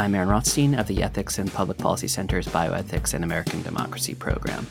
[0.00, 4.66] I'm Aaron Rothstein of the Ethics and Public Policy Center's Bioethics and American Democracy program.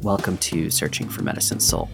[0.00, 1.90] Welcome to Searching for Medicine's Soul.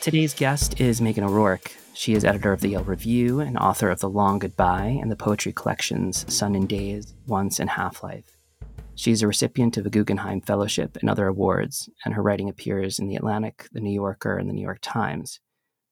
[0.00, 1.70] Today's guest is Meghan O'Rourke.
[1.94, 5.14] She is editor of the Yale Review and author of The Long Goodbye and the
[5.14, 8.38] poetry collections Sun in Days, Once, and Half Life.
[8.96, 12.98] She is a recipient of a Guggenheim Fellowship and other awards, and her writing appears
[12.98, 15.38] in The Atlantic, The New Yorker, and The New York Times.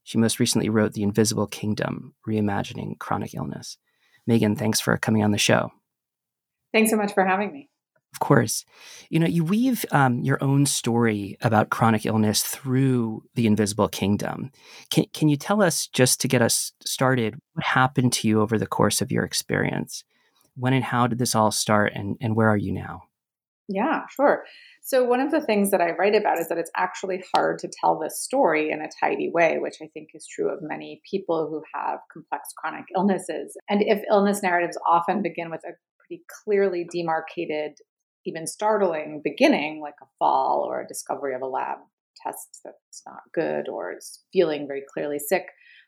[0.06, 3.77] She most recently wrote The Invisible Kingdom Reimagining Chronic Illness.
[4.29, 5.70] Meghan, thanks for coming on the show.
[6.73, 7.69] Thanks so much for having me.
[8.15, 8.65] Of course.
[9.10, 14.51] You know, you weave um, your own story about chronic illness through the invisible kingdom.
[14.91, 18.57] Can, can you tell us, just to get us started, what happened to you over
[18.57, 20.02] the course of your experience?
[20.57, 23.02] when and how did this all start and, and where are you now?
[23.68, 24.45] Yeah, sure.
[24.87, 27.69] So, one of the things that I write about is that it's actually hard to
[27.69, 31.49] tell this story in a tidy way, which I think is true of many people
[31.51, 33.57] who have complex chronic illnesses.
[33.69, 37.79] And if illness narratives often begin with a pretty clearly demarcated,
[38.27, 41.79] even startling beginning, like a fall or a discovery of a lab
[42.23, 45.47] test that's not good or is feeling very clearly sick,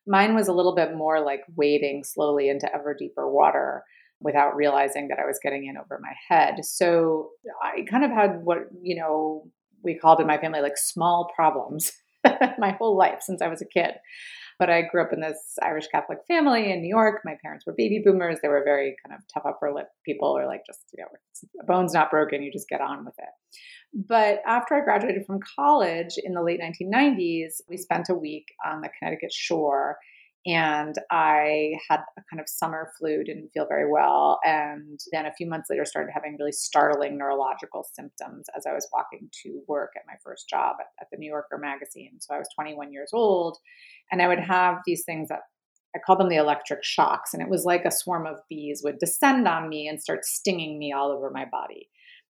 [0.08, 3.84] mine was a little bit more like wading slowly into ever deeper water
[4.20, 6.64] without realizing that I was getting in over my head.
[6.64, 7.30] So
[7.62, 9.48] I kind of had what, you know,
[9.82, 11.92] we called in my family like small problems
[12.58, 13.94] my whole life since I was a kid.
[14.58, 17.20] But I grew up in this Irish Catholic family in New York.
[17.24, 18.38] My parents were baby boomers.
[18.42, 21.94] They were very kind of tough upper lip people, or like just, you know, bone's
[21.94, 23.28] not broken, you just get on with it.
[23.94, 28.80] But after I graduated from college in the late 1990s, we spent a week on
[28.80, 29.98] the Connecticut shore
[30.48, 34.40] and I had a kind of summer flu, didn't feel very well.
[34.44, 38.88] And then a few months later, started having really startling neurological symptoms as I was
[38.90, 42.12] walking to work at my first job at, at the New Yorker magazine.
[42.20, 43.58] So I was 21 years old,
[44.10, 45.40] and I would have these things that
[45.94, 47.34] I call them the electric shocks.
[47.34, 50.78] And it was like a swarm of bees would descend on me and start stinging
[50.78, 51.88] me all over my body.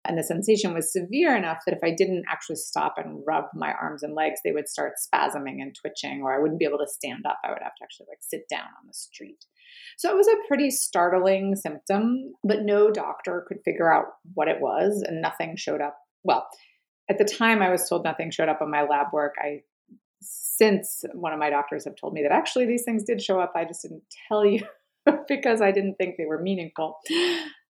[0.07, 3.73] And the sensation was severe enough that if I didn't actually stop and rub my
[3.73, 6.87] arms and legs, they would start spasming and twitching, or I wouldn't be able to
[6.87, 7.39] stand up.
[7.45, 9.45] I would have to actually like sit down on the street.
[9.97, 14.61] So it was a pretty startling symptom, but no doctor could figure out what it
[14.61, 15.97] was, and nothing showed up.
[16.23, 16.47] Well,
[17.11, 19.35] at the time I was told nothing showed up on my lab work.
[19.39, 19.63] I
[20.21, 23.53] since one of my doctors have told me that actually these things did show up.
[23.55, 24.61] I just didn't tell you
[25.29, 26.99] because I didn't think they were meaningful.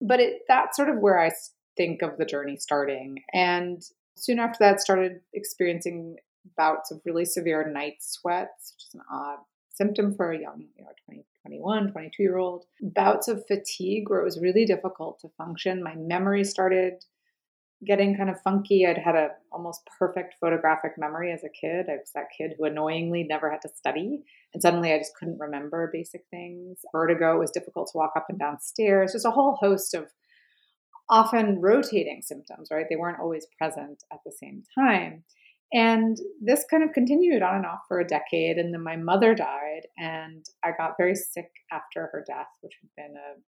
[0.01, 1.31] But it that's sort of where I
[1.77, 3.23] think of the journey starting.
[3.33, 3.83] And
[4.17, 6.17] soon after that, started experiencing
[6.57, 9.39] bouts of really severe night sweats, which is an odd
[9.71, 12.65] symptom for a young, you know, 20, 21, 22 year old.
[12.81, 15.83] Bouts of fatigue where it was really difficult to function.
[15.83, 17.05] My memory started
[17.85, 18.87] getting kind of funky.
[18.87, 21.87] I'd had a almost perfect photographic memory as a kid.
[21.89, 24.23] I was that kid who annoyingly never had to study.
[24.55, 26.79] And suddenly I just couldn't remember basic things.
[26.93, 29.13] Vertigo was difficult to walk up and down stairs.
[29.13, 30.07] Just a whole host of
[31.13, 32.87] often rotating symptoms, right?
[32.89, 35.25] They weren't always present at the same time.
[35.75, 38.57] And this kind of continued on and off for a decade.
[38.57, 42.91] And then my mother died, and I got very sick after her death, which had
[42.97, 43.41] been a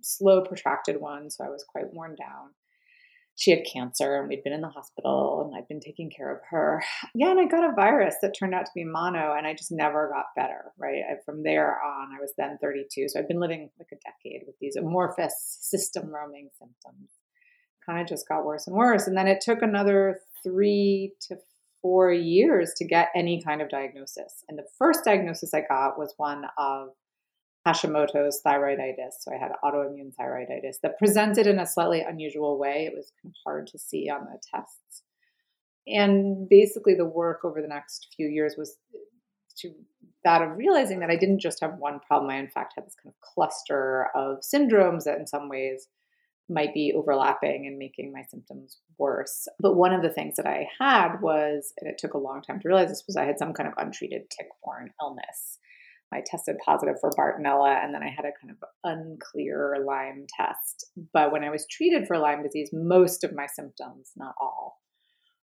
[0.00, 1.28] slow, protracted one.
[1.30, 2.50] So I was quite worn down
[3.38, 6.40] she had cancer and we'd been in the hospital and I'd been taking care of
[6.50, 6.82] her.
[7.14, 9.70] Yeah, and I got a virus that turned out to be mono and I just
[9.70, 11.02] never got better, right?
[11.08, 13.08] I, from there on, I was then 32.
[13.08, 17.10] So I'd been living like a decade with these amorphous system roaming symptoms.
[17.86, 19.06] Kind of just got worse and worse.
[19.06, 21.36] And then it took another three to
[21.80, 24.42] four years to get any kind of diagnosis.
[24.48, 26.88] And the first diagnosis I got was one of
[27.68, 29.14] Hashimoto's thyroiditis.
[29.20, 32.86] So I had autoimmune thyroiditis that presented in a slightly unusual way.
[32.86, 35.02] It was kind of hard to see on the tests.
[35.86, 38.76] And basically, the work over the next few years was
[39.58, 39.70] to
[40.24, 42.30] that of realizing that I didn't just have one problem.
[42.30, 45.88] I, in fact, had this kind of cluster of syndromes that, in some ways,
[46.50, 49.48] might be overlapping and making my symptoms worse.
[49.60, 52.60] But one of the things that I had was, and it took a long time
[52.60, 55.58] to realize this, was I had some kind of untreated tick borne illness.
[56.12, 60.86] I tested positive for Bartonella and then I had a kind of unclear Lyme test.
[61.12, 64.78] But when I was treated for Lyme disease, most of my symptoms, not all,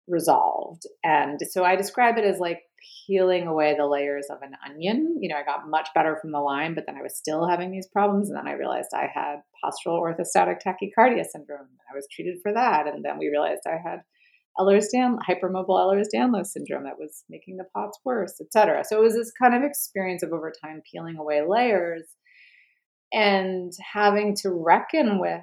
[0.07, 0.83] resolved.
[1.03, 2.61] And so I describe it as like
[3.07, 5.17] peeling away the layers of an onion.
[5.21, 7.71] You know, I got much better from the Lyme, but then I was still having
[7.71, 8.29] these problems.
[8.29, 11.67] And then I realized I had postural orthostatic tachycardia syndrome.
[11.89, 12.87] I was treated for that.
[12.87, 13.99] And then we realized I had
[14.59, 18.83] Ehlers-Danlos, hypermobile Ehlers-Danlos syndrome that was making the POTS worse, etc.
[18.85, 22.03] So it was this kind of experience of over time peeling away layers
[23.13, 25.41] and having to reckon with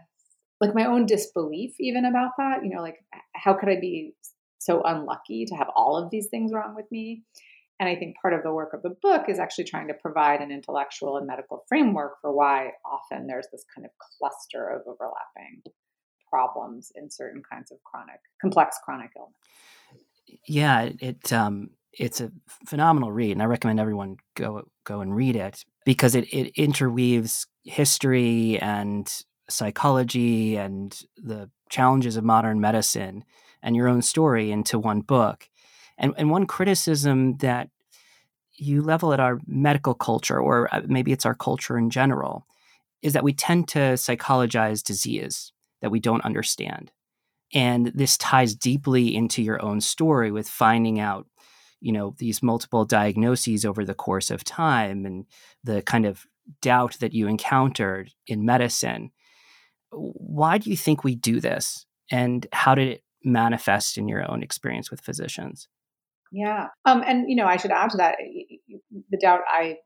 [0.60, 2.64] like my own disbelief even about that.
[2.64, 2.98] You know, like
[3.34, 4.14] how could I be
[4.58, 7.22] so unlucky to have all of these things wrong with me?
[7.78, 10.40] And I think part of the work of the book is actually trying to provide
[10.40, 15.62] an intellectual and medical framework for why often there's this kind of cluster of overlapping
[16.36, 19.34] problems in certain kinds of chronic, complex chronic illness.
[20.46, 22.30] Yeah, it um, it's a
[22.66, 27.46] phenomenal read, and I recommend everyone go go and read it because it it interweaves
[27.64, 29.10] history and
[29.48, 33.24] psychology and the challenges of modern medicine
[33.62, 35.48] and your own story into one book.
[35.96, 37.70] And and one criticism that
[38.58, 42.46] you level at our medical culture, or uh, maybe it's our culture in general,
[43.00, 45.52] is that we tend to psychologize disease
[45.86, 46.90] that we don't understand.
[47.54, 51.28] And this ties deeply into your own story with finding out,
[51.80, 55.26] you know, these multiple diagnoses over the course of time and
[55.62, 56.24] the kind of
[56.60, 59.12] doubt that you encountered in medicine.
[59.92, 61.86] Why do you think we do this?
[62.10, 65.68] And how did it manifest in your own experience with physicians?
[66.32, 66.66] Yeah.
[66.84, 68.16] Um, and, you know, I should add to that
[69.10, 69.76] the doubt I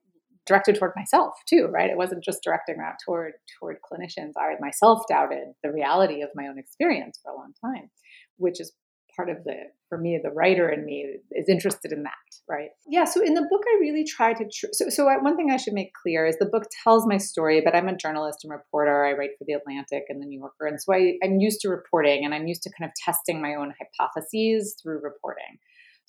[0.51, 1.91] directed toward myself too, right?
[1.91, 4.33] It wasn't just directing that toward toward clinicians.
[4.37, 7.91] I myself doubted the reality of my own experience for a long time,
[8.37, 8.73] which is
[9.17, 9.55] part of the
[9.89, 12.13] for me the writer in me is interested in that
[12.49, 15.37] right yeah so in the book i really try to tr- so, so uh, one
[15.37, 18.45] thing i should make clear is the book tells my story but i'm a journalist
[18.45, 21.41] and reporter i write for the atlantic and the new yorker and so I, i'm
[21.41, 25.59] used to reporting and i'm used to kind of testing my own hypotheses through reporting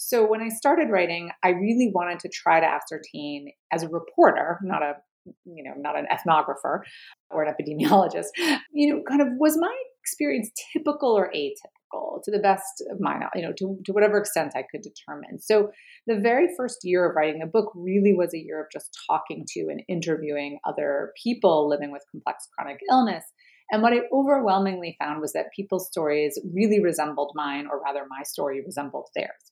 [0.04, 4.58] so when I started writing, I really wanted to try to ascertain as a reporter,
[4.64, 4.96] not a
[5.46, 6.80] you know, not an ethnographer
[7.30, 8.30] or an epidemiologist,
[8.74, 13.28] you know, kind of was my experience typical or atypical to the best of my
[13.36, 15.40] you know, to, to whatever extent I could determine.
[15.40, 15.70] So
[16.08, 19.46] the very first year of writing the book really was a year of just talking
[19.50, 23.26] to and interviewing other people living with complex chronic illness.
[23.72, 28.24] And what I overwhelmingly found was that people's stories really resembled mine, or rather, my
[28.24, 29.51] story resembled theirs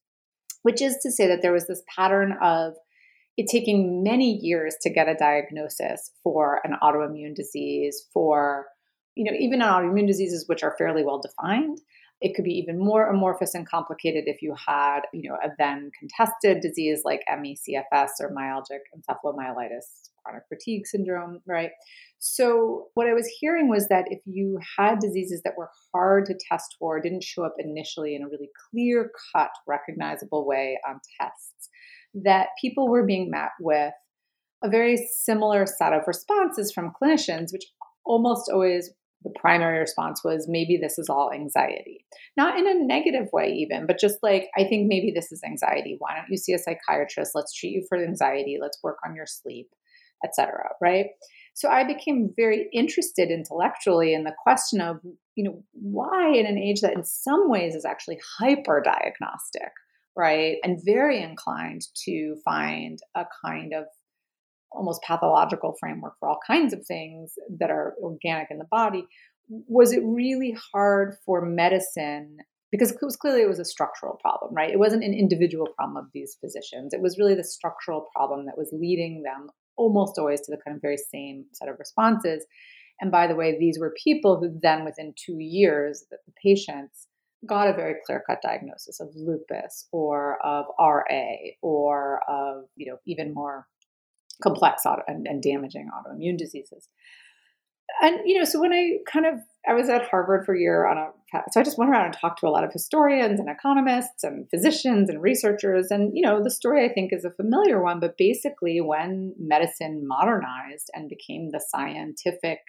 [0.63, 2.73] which is to say that there was this pattern of
[3.37, 8.65] it taking many years to get a diagnosis for an autoimmune disease, for
[9.15, 11.79] you know, even autoimmune diseases which are fairly well defined.
[12.21, 15.91] It could be even more amorphous and complicated if you had, you know, a then
[15.97, 21.71] contested disease like ME/CFS or myalgic encephalomyelitis, chronic fatigue syndrome, right?
[22.17, 26.37] So, what I was hearing was that if you had diseases that were hard to
[26.49, 31.69] test for, didn't show up initially in a really clear cut, recognizable way on tests,
[32.13, 33.93] that people were being met with
[34.61, 37.65] a very similar set of responses from clinicians, which
[38.05, 38.91] almost always
[39.23, 42.05] the primary response was maybe this is all anxiety.
[42.37, 45.97] Not in a negative way, even, but just like, I think maybe this is anxiety.
[45.99, 47.31] Why don't you see a psychiatrist?
[47.35, 48.57] Let's treat you for anxiety.
[48.61, 49.67] Let's work on your sleep,
[50.23, 50.69] etc.
[50.81, 51.07] Right.
[51.53, 54.97] So I became very interested intellectually in the question of,
[55.35, 59.71] you know, why in an age that in some ways is actually hyper diagnostic,
[60.15, 60.57] right?
[60.63, 63.85] And very inclined to find a kind of
[64.71, 69.05] almost pathological framework for all kinds of things that are organic in the body.
[69.67, 72.37] Was it really hard for medicine?
[72.71, 74.69] Because it was clearly it was a structural problem, right?
[74.69, 76.93] It wasn't an individual problem of these physicians.
[76.93, 80.75] It was really the structural problem that was leading them almost always to the kind
[80.75, 82.45] of very same set of responses.
[83.01, 87.07] And by the way, these were people who then, within two years, the patients
[87.47, 92.97] got a very clear cut diagnosis of lupus or of RA or of, you know,
[93.07, 93.65] even more
[94.41, 96.87] complex auto- and, and damaging autoimmune diseases.
[98.01, 100.85] And you know, so when I kind of I was at Harvard for a year
[100.85, 101.07] on a
[101.51, 104.49] so I just went around and talked to a lot of historians and economists and
[104.49, 105.87] physicians and researchers.
[105.89, 110.07] And you know the story I think is a familiar one but basically when medicine
[110.07, 112.59] modernized and became the scientific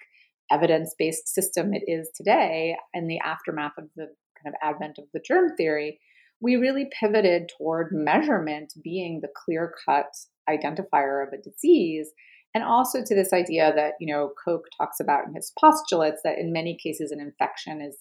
[0.50, 4.08] evidence-based system it is today in the aftermath of the
[4.42, 6.00] kind of advent of the germ theory
[6.40, 10.06] we really pivoted toward measurement being the clear-cut
[10.49, 12.11] identifier of a disease.
[12.54, 16.38] And also to this idea that you know koch talks about in his postulates that
[16.38, 17.97] in many cases an infection is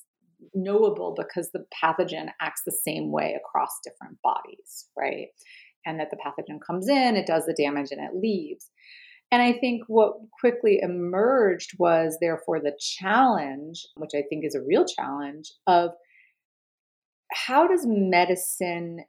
[0.53, 5.27] knowable because the pathogen acts the same way across different bodies right?
[5.85, 8.69] And that the pathogen comes in it does the damage and it leaves.
[9.31, 14.65] And i think what quickly emerged was therefore the challenge which i think is a
[14.67, 15.91] real challenge of
[17.31, 19.05] how does medicine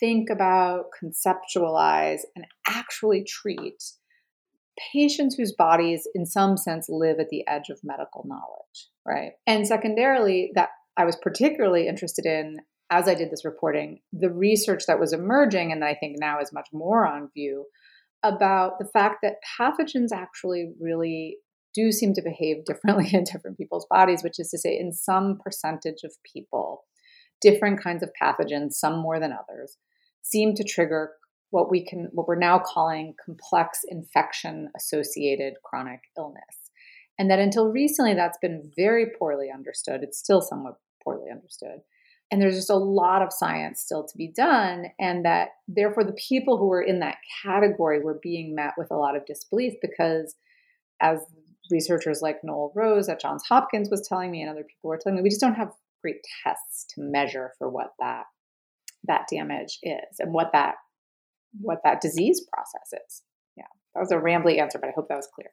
[0.00, 3.82] think about conceptualize and actually treat
[4.92, 9.32] patients whose bodies, in some sense, live at the edge of medical knowledge, right?
[9.46, 12.58] And secondarily, that I was particularly interested in
[12.90, 16.40] as I did this reporting, the research that was emerging, and that I think now
[16.40, 17.66] is much more on view,
[18.24, 21.36] about the fact that pathogens actually really
[21.72, 25.38] do seem to behave differently in different people's bodies, which is to say, in some
[25.42, 26.84] percentage of people,
[27.40, 29.76] different kinds of pathogens, some more than others,
[30.22, 31.12] seem to trigger
[31.50, 36.70] what we can what we're now calling complex infection associated chronic illness.
[37.18, 40.02] And that until recently that's been very poorly understood.
[40.02, 41.80] It's still somewhat poorly understood.
[42.30, 46.12] And there's just a lot of science still to be done and that therefore the
[46.12, 50.36] people who were in that category were being met with a lot of disbelief because
[51.02, 51.18] as
[51.70, 55.16] researchers like Noel Rose at Johns Hopkins was telling me and other people were telling
[55.16, 55.72] me we just don't have
[56.02, 58.24] great tests to measure for what that
[59.10, 60.76] that damage is and what that
[61.60, 63.22] what that disease process is.
[63.56, 63.64] Yeah,
[63.94, 65.50] that was a rambly answer, but I hope that was clear.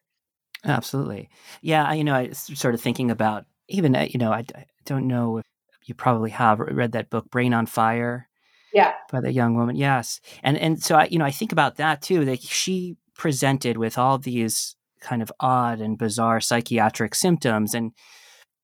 [0.63, 1.29] Absolutely.
[1.61, 4.65] Yeah, I you know, I sort of thinking about even uh, you know, I, I
[4.85, 5.45] don't know if
[5.85, 8.29] you probably have read that book Brain on Fire.
[8.73, 8.93] Yeah.
[9.11, 9.75] By the young woman.
[9.75, 10.19] Yes.
[10.43, 12.25] And and so I you know, I think about that too.
[12.25, 17.91] That she presented with all these kind of odd and bizarre psychiatric symptoms and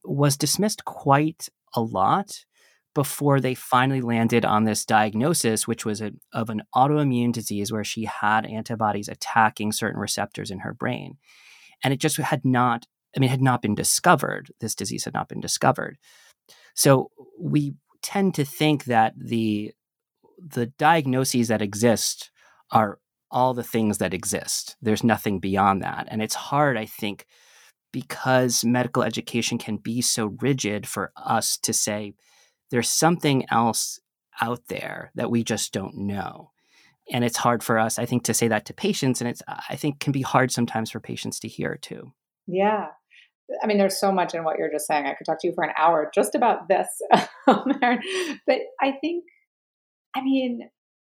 [0.03, 2.43] was dismissed quite a lot
[2.95, 7.83] before they finally landed on this diagnosis, which was a, of an autoimmune disease where
[7.83, 11.17] she had antibodies attacking certain receptors in her brain.
[11.83, 12.85] And it just had not,
[13.15, 14.51] I mean, had not been discovered.
[14.59, 15.97] This disease had not been discovered.
[16.75, 17.09] So
[17.39, 19.73] we tend to think that the
[20.45, 22.29] the diagnoses that exist
[22.71, 23.00] are
[23.31, 24.75] all the things that exist.
[24.81, 26.07] There's nothing beyond that.
[26.09, 27.25] And it's hard, I think,
[27.93, 32.13] because medical education can be so rigid for us to say,
[32.74, 34.00] there's something else
[34.42, 36.50] out there that we just don't know.
[37.12, 39.22] And it's hard for us, I think, to say that to patients.
[39.22, 42.13] And it's, I think, can be hard sometimes for patients to hear too.
[42.48, 42.88] Yeah.
[43.62, 45.06] I mean, there's so much in what you're just saying.
[45.06, 46.88] I could talk to you for an hour just about this.
[47.46, 47.74] Um,
[48.48, 49.25] but I think,
[50.15, 50.62] I mean,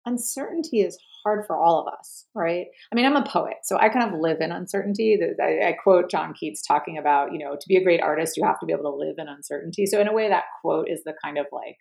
[0.08, 2.68] uncertainty is hard for all of us, right?
[2.92, 5.20] I mean, I'm a poet, so I kind of live in uncertainty.
[5.42, 8.46] I, I, quote John Keats talking about, you know, to be a great artist, you
[8.46, 9.86] have to be able to live in uncertainty.
[9.86, 11.78] So, in a way, that quote is the kind of like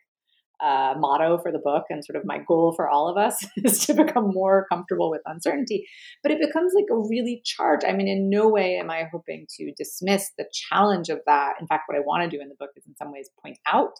[0.60, 3.86] uh, motto for the book, and sort of my goal for all of us is
[3.86, 5.86] to become more comfortable with uncertainty.
[6.22, 7.84] But it becomes like a really charged.
[7.84, 11.54] I mean, in no way am I hoping to dismiss the challenge of that.
[11.60, 13.58] In fact, what I want to do in the book is, in some ways, point
[13.72, 13.92] out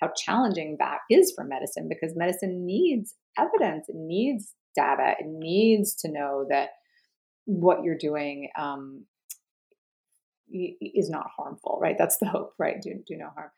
[0.00, 5.94] how challenging that is for medicine because medicine needs evidence, it needs data, it needs
[5.94, 6.70] to know that
[7.46, 9.04] what you're doing um,
[10.50, 11.96] is not harmful, right?
[11.98, 12.76] That's the hope, right?
[12.80, 13.50] Do, do no harm.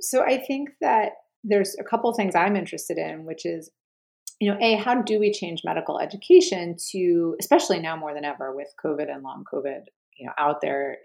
[0.00, 3.70] So I think that there's a couple things I'm interested in, which is,
[4.40, 8.54] you know, A, how do we change medical education to, especially now more than ever
[8.54, 9.82] with COVID and long COVID,
[10.16, 10.98] you know, out there,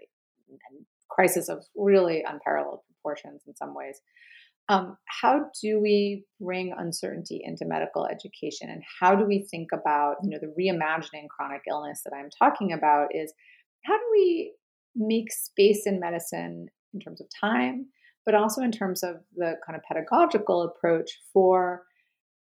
[1.08, 4.00] crisis of really unparalleled proportions in some ways.
[4.68, 10.16] Um, how do we bring uncertainty into medical education, and how do we think about
[10.22, 13.08] you know the reimagining chronic illness that I'm talking about?
[13.14, 13.32] Is
[13.84, 14.54] how do we
[14.96, 17.86] make space in medicine in terms of time,
[18.24, 21.82] but also in terms of the kind of pedagogical approach for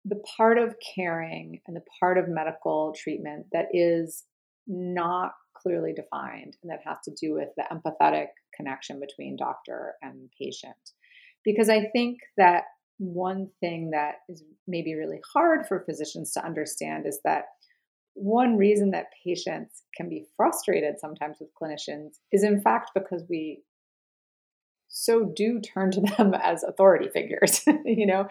[0.05, 4.25] the part of caring and the part of medical treatment that is
[4.67, 10.29] not clearly defined and that has to do with the empathetic connection between doctor and
[10.39, 10.77] patient
[11.45, 12.65] because I think that
[12.99, 17.45] one thing that is maybe really hard for physicians to understand is that
[18.15, 23.63] one reason that patients can be frustrated sometimes with clinicians is in fact because we
[24.95, 28.29] so do turn to them as authority figures, you know?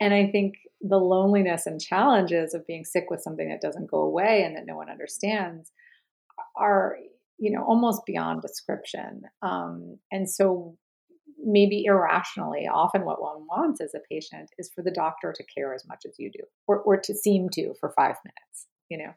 [0.00, 3.98] And I think the loneliness and challenges of being sick with something that doesn't go
[3.98, 5.70] away and that no one understands
[6.56, 6.96] are,
[7.38, 9.22] you know, almost beyond description.
[9.42, 10.76] Um, and so
[11.42, 15.74] maybe irrationally, often what one wants as a patient is for the doctor to care
[15.74, 19.12] as much as you do, or, or to seem to for five minutes, you know.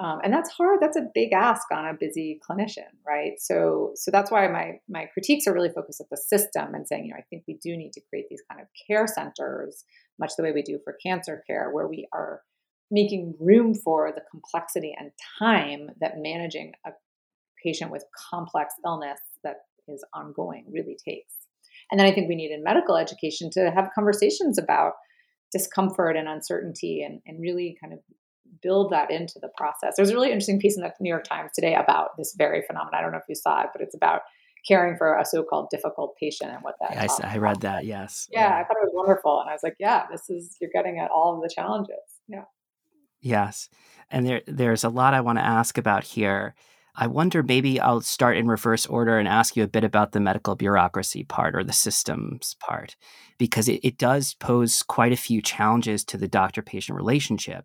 [0.00, 0.80] Um, and that's hard.
[0.80, 3.34] That's a big ask on a busy clinician, right?
[3.38, 7.04] So, so that's why my my critiques are really focused at the system and saying,
[7.04, 9.84] you know, I think we do need to create these kind of care centers,
[10.18, 12.42] much the way we do for cancer care, where we are
[12.90, 16.90] making room for the complexity and time that managing a
[17.62, 19.20] patient with complex illness
[19.88, 21.34] is ongoing really takes.
[21.90, 24.92] And then I think we need in medical education to have conversations about
[25.50, 27.98] discomfort and uncertainty and, and really kind of
[28.62, 29.94] build that into the process.
[29.96, 32.94] There's a really interesting piece in the New York Times today about this very phenomenon.
[32.98, 34.22] I don't know if you saw it, but it's about
[34.66, 36.94] caring for a so-called difficult patient and what that.
[36.94, 37.84] Yeah, I, I, read that.
[37.84, 38.28] Yes.
[38.30, 40.70] Yeah, yeah, I thought it was wonderful, and I was like, yeah, this is you're
[40.72, 41.96] getting at all of the challenges.
[42.28, 42.44] Yeah.
[43.20, 43.68] Yes,
[44.10, 46.54] and there there's a lot I want to ask about here.
[46.94, 50.20] I wonder maybe I'll start in reverse order and ask you a bit about the
[50.20, 52.96] medical bureaucracy part or the systems part,
[53.38, 57.64] because it, it does pose quite a few challenges to the doctor patient relationship.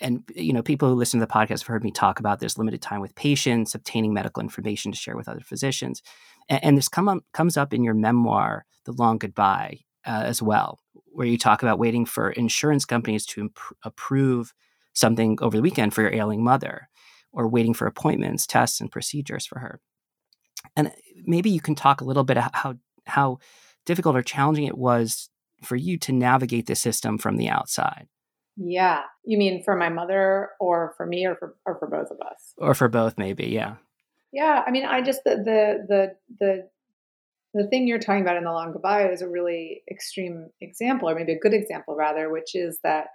[0.00, 2.58] And you know, people who listen to the podcast have heard me talk about this
[2.58, 6.02] limited time with patients, obtaining medical information to share with other physicians,
[6.48, 10.42] and, and this come up, comes up in your memoir, "The Long Goodbye," uh, as
[10.42, 14.52] well, where you talk about waiting for insurance companies to imp- approve
[14.92, 16.88] something over the weekend for your ailing mother
[17.34, 19.80] or waiting for appointments, tests, and procedures for her.
[20.76, 20.90] And uh,
[21.24, 22.76] maybe you can talk a little bit how
[23.06, 23.38] how
[23.84, 25.28] difficult or challenging it was
[25.62, 28.08] for you to navigate the system from the outside.
[28.56, 29.02] Yeah.
[29.24, 32.54] You mean for my mother or for me or for or for both of us?
[32.56, 33.76] Or for both maybe, yeah.
[34.32, 36.68] Yeah, I mean I just the the the the
[37.54, 41.14] the thing you're talking about in the long goodbye is a really extreme example, or
[41.14, 43.06] maybe a good example rather, which is that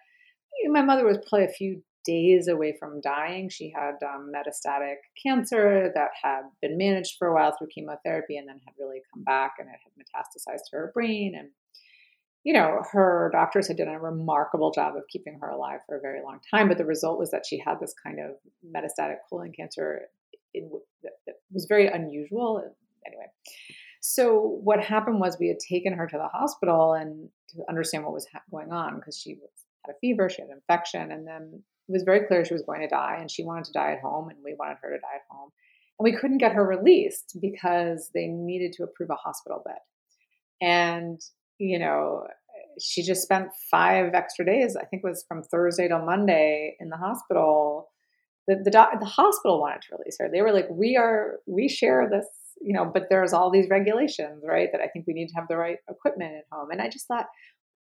[0.70, 3.50] my mother was probably a few days away from dying.
[3.50, 8.48] She had um, metastatic cancer that had been managed for a while through chemotherapy and
[8.48, 11.34] then had really come back and it had metastasized to her brain.
[11.38, 11.50] And,
[12.44, 16.02] you know, her doctors had done a remarkable job of keeping her alive for a
[16.02, 16.68] very long time.
[16.68, 20.04] But the result was that she had this kind of metastatic colon cancer
[20.54, 20.70] in,
[21.04, 22.64] that, was very unusual.
[23.06, 23.26] Anyway.
[24.02, 28.14] So what happened was we had taken her to the hospital and to understand what
[28.14, 29.32] was going on because she
[29.86, 32.64] had a fever, she had an infection, and then it was very clear she was
[32.64, 35.00] going to die, and she wanted to die at home, and we wanted her to
[35.00, 35.50] die at home,
[35.98, 39.80] and we couldn't get her released because they needed to approve a hospital bed,
[40.62, 41.20] and
[41.58, 42.28] you know
[42.80, 44.78] she just spent five extra days.
[44.78, 47.90] I think it was from Thursday till Monday in the hospital.
[48.48, 50.30] The the, doc, the hospital wanted to release her.
[50.32, 52.28] They were like, "We are we share this
[52.62, 54.70] you know, but there's all these regulations, right?
[54.72, 56.72] That I think we need to have the right equipment at home.
[56.72, 57.28] And I just thought,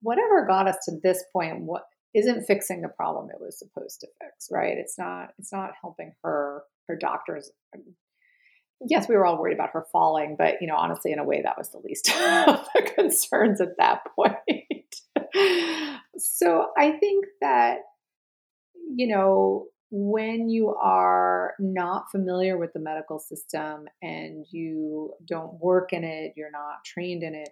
[0.00, 1.82] whatever got us to this point, what
[2.14, 4.76] isn't fixing the problem it was supposed to fix, right?
[4.76, 7.50] It's not, it's not helping her, her doctors.
[8.80, 11.42] Yes, we were all worried about her falling, but you know, honestly, in a way,
[11.42, 12.08] that was the least
[12.48, 14.96] of the concerns at that point.
[16.18, 17.78] so I think that,
[18.94, 25.92] you know, when you are not familiar with the medical system and you don't work
[25.92, 27.50] in it, you're not trained in it,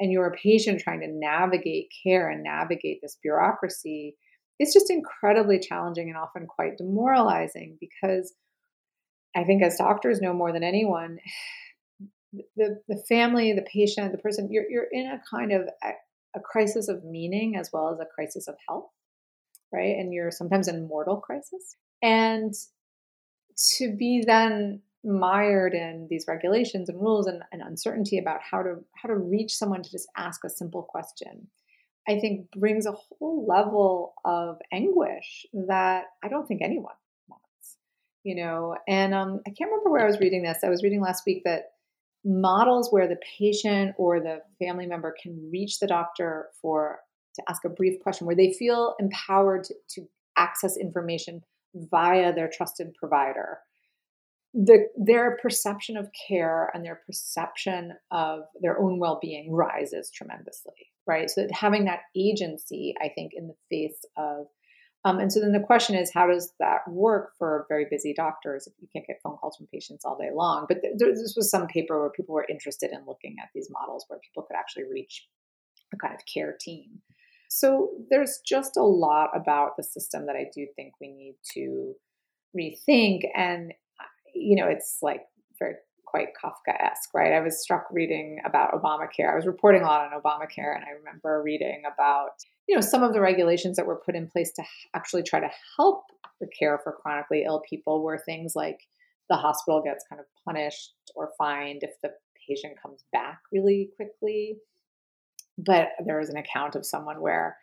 [0.00, 4.16] and you're a patient trying to navigate care and navigate this bureaucracy,
[4.58, 8.32] it's just incredibly challenging and often quite demoralizing because
[9.36, 11.18] I think as doctors know more than anyone,
[12.56, 15.90] the, the family, the patient, the person, you're, you're in a kind of a,
[16.36, 18.90] a crisis of meaning as well as a crisis of health
[19.72, 19.96] right?
[19.96, 21.76] And you're sometimes in mortal crisis.
[22.02, 22.54] And
[23.76, 28.76] to be then mired in these regulations and rules and, and, uncertainty about how to
[28.94, 31.48] how to reach someone to just ask a simple question
[32.06, 36.92] i think brings a whole level of anguish that i don't think anyone
[37.28, 37.76] wants
[38.24, 38.76] you know?
[38.86, 40.58] And um, i can't remember where i was reading this.
[40.62, 41.72] I was reading last week that
[42.24, 47.00] models where the patient or the family member can reach the doctor for
[47.34, 51.42] to ask a brief question where they feel empowered to, to access information
[51.74, 53.60] via their trusted provider
[54.52, 60.74] the, their perception of care and their perception of their own well-being rises tremendously
[61.06, 64.46] right so having that agency i think in the face of
[65.02, 68.66] um, and so then the question is how does that work for very busy doctors
[68.66, 71.50] if you can't get phone calls from patients all day long but th- this was
[71.50, 74.84] some paper where people were interested in looking at these models where people could actually
[74.92, 75.26] reach
[75.94, 77.00] a kind of care team
[77.50, 81.94] so there's just a lot about the system that I do think we need to
[82.56, 83.22] rethink.
[83.36, 83.74] And,
[84.40, 85.22] you know, it's like
[85.58, 85.74] very
[86.06, 87.32] quite Kafka-esque, right?
[87.32, 89.30] I was struck reading about Obamacare.
[89.30, 92.30] I was reporting a lot on Obamacare, and I remember reading about,
[92.66, 95.50] you know, some of the regulations that were put in place to actually try to
[95.76, 96.04] help
[96.40, 98.80] the care for chronically ill people were things like
[99.28, 102.10] the hospital gets kind of punished or fined if the
[102.48, 104.56] patient comes back really quickly
[105.64, 107.56] but there was an account of someone where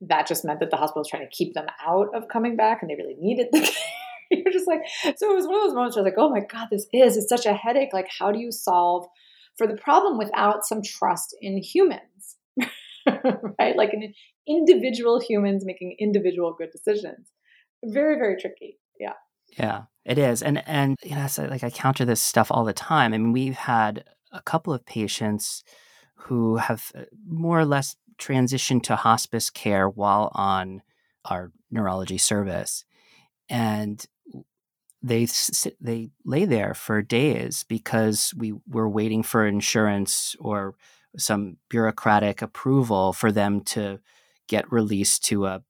[0.00, 2.78] that just meant that the hospital was trying to keep them out of coming back
[2.80, 3.70] and they really needed the.
[4.44, 4.80] You're just like,
[5.16, 6.86] so it was one of those moments where I was like, oh my God, this
[6.92, 7.90] is, it's such a headache.
[7.92, 9.06] Like, how do you solve
[9.58, 12.36] for the problem without some trust in humans?
[13.58, 13.76] right?
[13.76, 14.14] Like in
[14.46, 17.28] individual humans making individual good decisions.
[17.84, 18.78] Very, very tricky.
[18.98, 19.14] Yeah.
[19.58, 20.42] Yeah, it is.
[20.42, 23.12] And, and, you know, so like I counter this stuff all the time.
[23.12, 25.64] I mean, we've had a couple of patients
[26.14, 30.82] who have uh, more or less transitioned to hospice care while on
[31.24, 32.84] our neurology service.
[33.48, 34.04] And
[35.02, 40.74] they sit, they lay there for days because we were waiting for insurance or
[41.16, 43.98] some bureaucratic approval for them to
[44.46, 45.62] get released to a,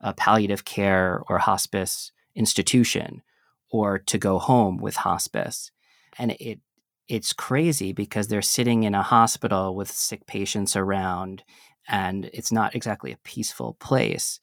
[0.00, 3.22] a palliative care or hospice institution
[3.70, 5.70] or to go home with hospice.
[6.18, 6.60] And it
[7.08, 11.42] it's crazy because they're sitting in a hospital with sick patients around
[11.88, 14.40] and it's not exactly a peaceful place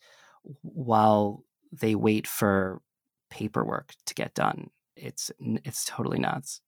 [0.62, 2.82] while they wait for
[3.30, 6.62] paperwork to get done it's it's totally nuts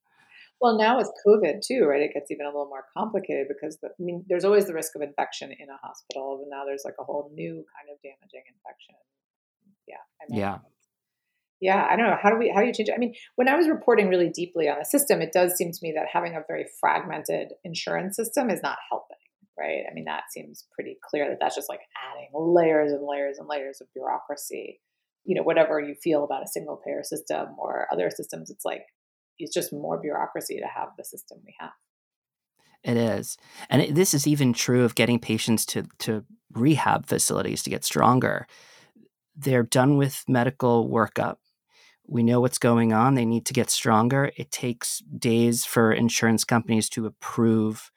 [0.62, 3.90] well now with covid too right it gets even a little more complicated because the,
[3.90, 6.96] i mean there's always the risk of infection in a hospital but now there's like
[7.00, 8.96] a whole new kind of damaging infection
[10.30, 10.38] Yeah.
[10.38, 10.58] yeah.
[11.62, 12.18] Yeah, I don't know.
[12.20, 12.96] How do we how do you change it?
[12.96, 15.80] I mean, when I was reporting really deeply on the system, it does seem to
[15.84, 19.18] me that having a very fragmented insurance system is not helping,
[19.60, 19.84] right?
[19.90, 23.48] I mean, that seems pretty clear that that's just like adding layers and layers and
[23.48, 24.82] layers of bureaucracy.
[25.24, 28.86] You know, whatever you feel about a single payer system or other systems, it's like
[29.38, 31.72] it's just more bureaucracy to have the system we have.
[32.84, 33.38] It is.
[33.70, 37.86] And it, this is even true of getting patients to, to rehab facilities to get
[37.86, 38.48] stronger.
[39.36, 41.38] They're done with medical workup.
[42.08, 43.16] We know what's going on.
[43.16, 44.32] They need to get stronger.
[44.36, 47.92] It takes days for insurance companies to approve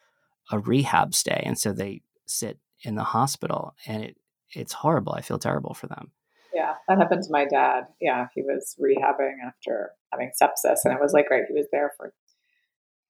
[0.53, 1.43] a rehab stay.
[1.45, 4.17] And so they sit in the hospital and it,
[4.51, 5.15] it's horrible.
[5.15, 6.13] I feel terrible for them.
[6.55, 7.85] Yeah, that happened to my dad.
[8.01, 11.93] Yeah, he was rehabbing after having sepsis, and it was like, right, he was there
[11.97, 12.13] for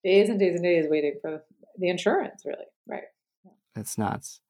[0.02, 1.42] days and days and days waiting for
[1.78, 2.64] the insurance, really.
[2.88, 3.04] Right.
[3.76, 4.40] It's nuts.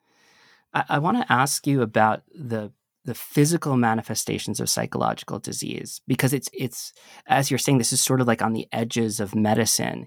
[0.72, 2.72] I, I want to ask you about the
[3.07, 6.92] the physical manifestations of psychological disease because it's it's
[7.26, 10.07] as you're saying this is sort of like on the edges of medicine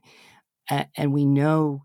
[0.69, 1.83] and we know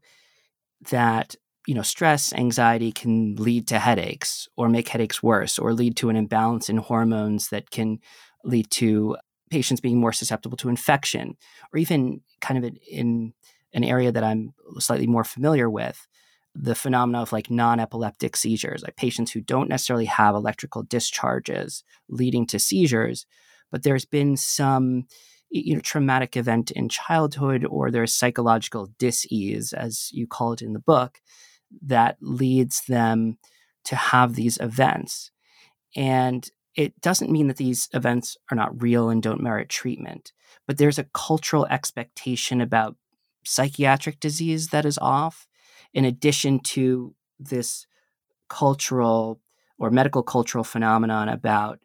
[0.90, 1.36] that
[1.66, 6.11] you know stress anxiety can lead to headaches or make headaches worse or lead to
[6.11, 7.98] an imbalance in hormones that can
[8.44, 9.16] lead to
[9.51, 11.37] patients being more susceptible to infection
[11.72, 13.33] or even kind of in,
[13.75, 16.07] an area that I'm slightly more familiar with,
[16.55, 22.46] the phenomena of like non-epileptic seizures, like patients who don't necessarily have electrical discharges leading
[22.48, 23.25] to seizures,
[23.70, 25.07] but there's been some
[25.51, 30.72] you know traumatic event in childhood or there's psychological dis-ease as you call it in
[30.72, 31.20] the book
[31.80, 33.38] that leads them
[33.85, 35.30] to have these events
[35.96, 40.32] and it doesn't mean that these events are not real and don't merit treatment
[40.66, 42.96] but there's a cultural expectation about
[43.44, 45.46] psychiatric disease that is off,
[45.92, 47.87] in addition to this
[48.48, 49.40] cultural
[49.78, 51.80] or medical cultural phenomenon about,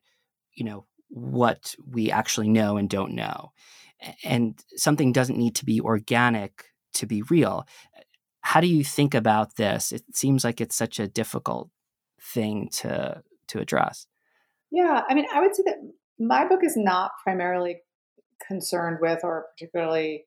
[0.54, 3.52] you know, what we actually know and don't know.
[4.23, 7.65] And something doesn't need to be organic to be real.
[8.41, 9.91] How do you think about this?
[9.91, 11.69] It seems like it's such a difficult
[12.21, 14.08] thing to to address.
[14.71, 15.78] Yeah, I mean, I would say that
[16.19, 17.78] my book is not primarily
[18.45, 20.26] concerned with or particularly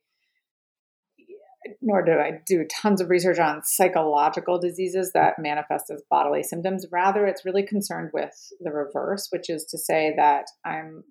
[1.82, 6.86] nor do I do tons of research on psychological diseases that manifest as bodily symptoms.
[6.90, 11.04] Rather, it's really concerned with the reverse, which is to say that I'm,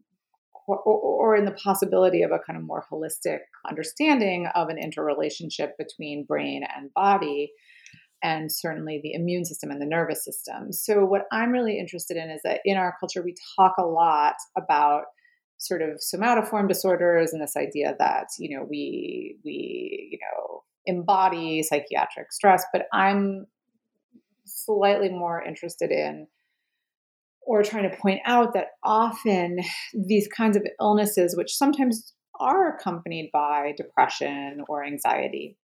[0.77, 5.77] or, or in the possibility of a kind of more holistic understanding of an interrelationship
[5.77, 7.51] between brain and body,
[8.23, 10.71] and certainly the immune system and the nervous system.
[10.71, 14.35] So, what I'm really interested in is that in our culture, we talk a lot
[14.57, 15.03] about
[15.59, 21.61] sort of somatoform disorders and this idea that you know we we you know embody
[21.61, 23.45] psychiatric stress but i'm
[24.45, 26.25] slightly more interested in
[27.45, 29.59] or trying to point out that often
[29.93, 35.57] these kinds of illnesses which sometimes are accompanied by depression or anxiety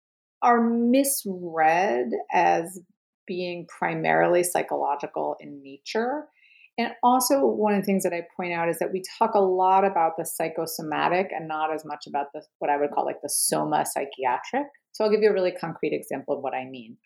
[0.41, 2.79] are misread as
[3.25, 6.27] being primarily psychological in nature
[6.77, 9.39] and also, one of the things that I point out is that we talk a
[9.39, 13.21] lot about the psychosomatic and not as much about the what I would call like
[13.21, 14.67] the soma psychiatric.
[14.91, 16.97] So I'll give you a really concrete example of what I mean.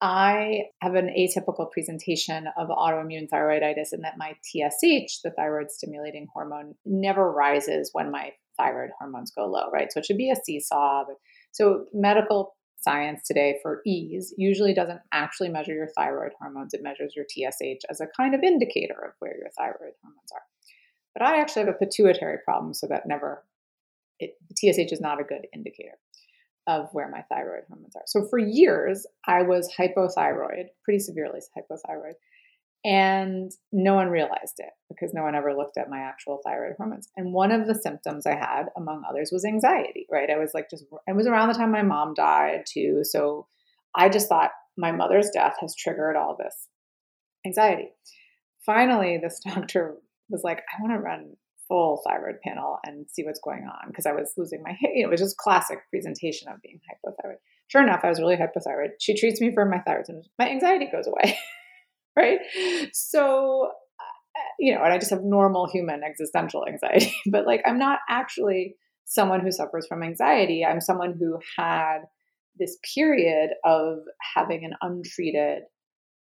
[0.00, 6.28] I have an atypical presentation of autoimmune thyroiditis in that my TSH, the thyroid stimulating
[6.32, 9.90] hormone, never rises when my thyroid hormones go low, right?
[9.92, 11.04] So it should be a seesaw.
[11.50, 16.74] So medical science today for ease usually doesn't actually measure your thyroid hormones.
[16.74, 20.42] It measures your TSH as a kind of indicator of where your thyroid hormones are.
[21.12, 23.44] But I actually have a pituitary problem, so that never,
[24.20, 25.98] it, TSH is not a good indicator
[26.68, 28.02] of where my thyroid hormones are.
[28.06, 32.12] So for years, I was hypothyroid, pretty severely hypothyroid.
[32.84, 37.08] And no one realized it because no one ever looked at my actual thyroid hormones.
[37.16, 40.30] And one of the symptoms I had, among others, was anxiety, right?
[40.30, 43.00] I was like, just, it was around the time my mom died too.
[43.02, 43.46] So
[43.96, 46.68] I just thought my mother's death has triggered all this
[47.46, 47.88] anxiety.
[48.64, 49.96] Finally, this doctor
[50.28, 51.36] was like, I want to run
[51.68, 54.90] full thyroid panel and see what's going on because I was losing my hair.
[54.94, 57.36] You know, it was just classic presentation of being hypothyroid.
[57.68, 58.92] Sure enough, I was really hypothyroid.
[58.98, 60.28] She treats me for my thyroid symptoms.
[60.38, 61.38] My anxiety goes away.
[62.16, 62.40] right?
[62.92, 67.78] So, uh, you know, and I just have normal human existential anxiety, but like I'm
[67.78, 70.64] not actually someone who suffers from anxiety.
[70.64, 72.00] I'm someone who had
[72.58, 73.98] this period of
[74.34, 75.62] having an untreated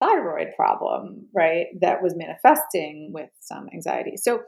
[0.01, 1.67] thyroid problem, right?
[1.81, 4.17] That was manifesting with some anxiety.
[4.17, 4.39] So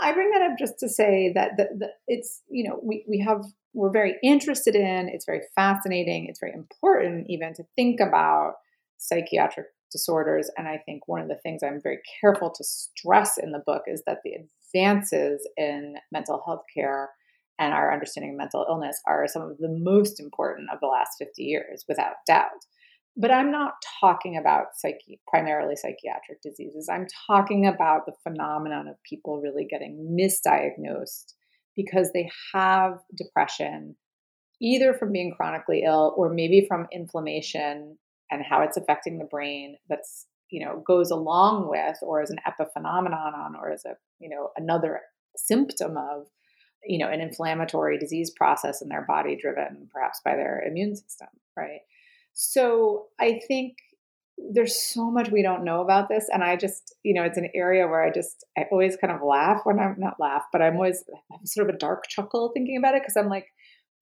[0.00, 3.20] I bring that up just to say that the, the, it's, you know, we, we
[3.20, 8.54] have, we're very interested in, it's very fascinating, it's very important even to think about
[8.98, 10.50] psychiatric disorders.
[10.58, 13.82] And I think one of the things I'm very careful to stress in the book
[13.86, 17.10] is that the advances in mental health care
[17.58, 21.16] and our understanding of mental illness are some of the most important of the last
[21.18, 22.50] 50 years, without doubt.
[23.16, 26.88] But I'm not talking about psyche, primarily psychiatric diseases.
[26.90, 31.34] I'm talking about the phenomenon of people really getting misdiagnosed
[31.76, 33.94] because they have depression,
[34.60, 37.98] either from being chronically ill or maybe from inflammation
[38.30, 42.38] and how it's affecting the brain that's you know goes along with or as an
[42.46, 45.00] epiphenomenon on or as a you know another
[45.36, 46.26] symptom of
[46.84, 51.28] you know an inflammatory disease process in their body driven perhaps by their immune system
[51.56, 51.80] right
[52.34, 53.76] so i think
[54.52, 57.48] there's so much we don't know about this and i just you know it's an
[57.54, 60.74] area where i just i always kind of laugh when i'm not laugh but i'm
[60.74, 63.46] always I'm sort of a dark chuckle thinking about it because i'm like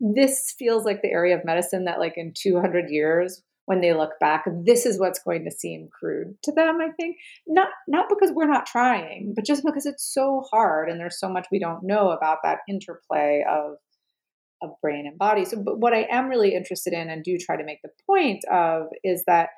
[0.00, 4.12] this feels like the area of medicine that like in 200 years when they look
[4.20, 7.16] back this is what's going to seem crude to them i think.
[7.46, 11.28] Not not because we're not trying but just because it's so hard and there's so
[11.28, 13.76] much we don't know about that interplay of
[14.62, 17.56] of brain and body so but what i am really interested in and do try
[17.56, 19.50] to make the point of is that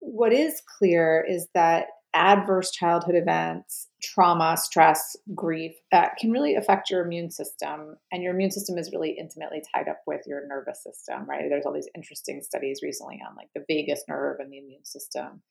[0.00, 6.90] what is clear is that adverse childhood events, trauma, stress, grief uh, can really affect
[6.90, 7.96] your immune system.
[8.10, 11.44] And your immune system is really intimately tied up with your nervous system, right?
[11.48, 15.42] There's all these interesting studies recently on like the vagus nerve and the immune system.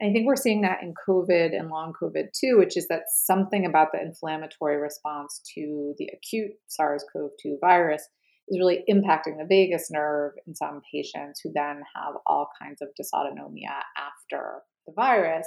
[0.00, 3.02] And I think we're seeing that in COVID and long COVID too, which is that
[3.24, 8.08] something about the inflammatory response to the acute SARS CoV 2 virus
[8.48, 12.88] is really impacting the vagus nerve in some patients who then have all kinds of
[12.98, 15.46] dysautonomia after the virus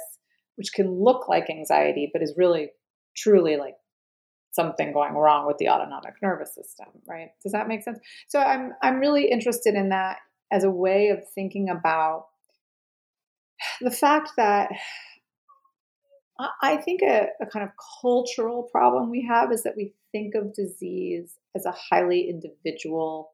[0.56, 2.70] which can look like anxiety, but is really
[3.16, 3.74] truly like
[4.52, 7.28] something going wrong with the autonomic nervous system, right?
[7.42, 7.98] Does that make sense?
[8.28, 10.18] So I'm I'm really interested in that
[10.52, 12.26] as a way of thinking about
[13.80, 14.70] the fact that
[16.62, 20.54] I think a, a, kind of cultural problem we have is that we think of
[20.54, 23.32] disease as a highly individual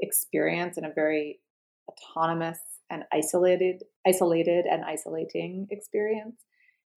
[0.00, 1.40] experience and a very
[1.88, 2.58] autonomous
[2.90, 6.44] and isolated, isolated and isolating experience.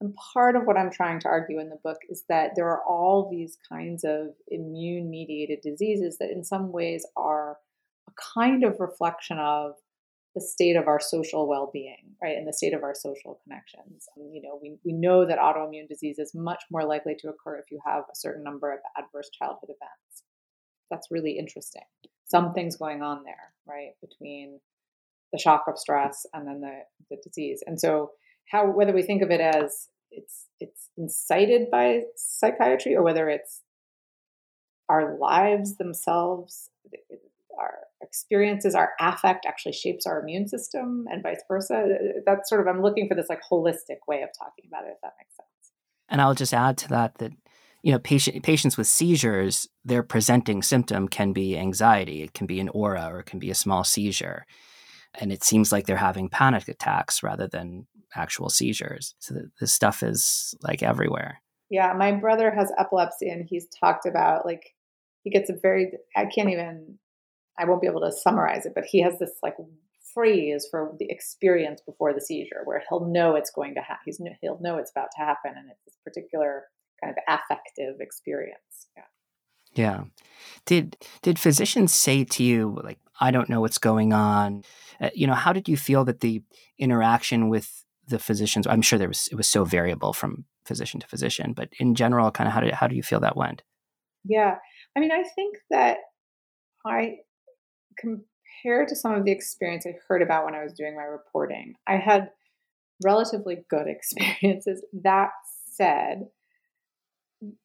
[0.01, 2.83] And part of what I'm trying to argue in the book is that there are
[2.83, 7.57] all these kinds of immune mediated diseases that, in some ways, are
[8.07, 9.73] a kind of reflection of
[10.38, 14.08] the state of our social well-being right and the state of our social connections.
[14.15, 17.58] And, you know we, we know that autoimmune disease is much more likely to occur
[17.58, 20.23] if you have a certain number of adverse childhood events.
[20.91, 21.82] That's really interesting.
[22.26, 24.60] Something's going on there right between
[25.34, 27.63] the shock of stress and then the, the disease.
[27.65, 28.12] And so
[28.52, 33.63] how whether we think of it as it's it's incited by psychiatry or whether it's
[34.89, 36.69] our lives themselves,
[37.59, 41.97] our experiences, our affect actually shapes our immune system and vice versa.
[42.25, 45.01] That's sort of I'm looking for this like holistic way of talking about it, if
[45.01, 45.73] that makes sense.
[46.09, 47.31] And I'll just add to that that
[47.83, 52.59] you know patient, patients with seizures, their presenting symptom can be anxiety, it can be
[52.59, 54.45] an aura, or it can be a small seizure
[55.19, 59.15] and it seems like they're having panic attacks rather than actual seizures.
[59.19, 61.41] So this stuff is like everywhere.
[61.69, 64.73] Yeah, my brother has epilepsy, and he's talked about like
[65.23, 66.99] he gets a very I can't even
[67.57, 69.55] I won't be able to summarize it, but he has this like
[70.13, 74.03] phrase for the experience before the seizure where he'll know it's going to happen.
[74.05, 76.65] He's he'll know it's about to happen, and it's this particular
[77.03, 78.87] kind of affective experience.
[78.95, 79.03] Yeah.
[79.73, 80.03] Yeah.
[80.65, 84.63] Did did physicians say to you like I don't know what's going on?
[84.99, 86.41] Uh, you know, how did you feel that the
[86.79, 88.65] interaction with the physicians?
[88.67, 92.31] I'm sure there was it was so variable from physician to physician, but in general,
[92.31, 93.63] kind of how did how do you feel that went?
[94.23, 94.55] Yeah,
[94.95, 95.97] I mean, I think that
[96.85, 97.17] I
[97.99, 101.75] compared to some of the experience I heard about when I was doing my reporting,
[101.86, 102.31] I had
[103.03, 104.83] relatively good experiences.
[105.03, 105.31] That
[105.71, 106.27] said,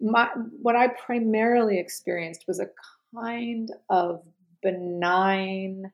[0.00, 0.28] my
[0.60, 2.68] what I primarily experienced was a
[3.14, 4.22] kind of
[4.62, 5.92] benign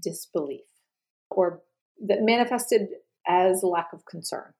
[0.00, 0.62] disbelief
[1.30, 1.60] or
[2.06, 2.88] that manifested
[3.26, 4.52] as lack of concern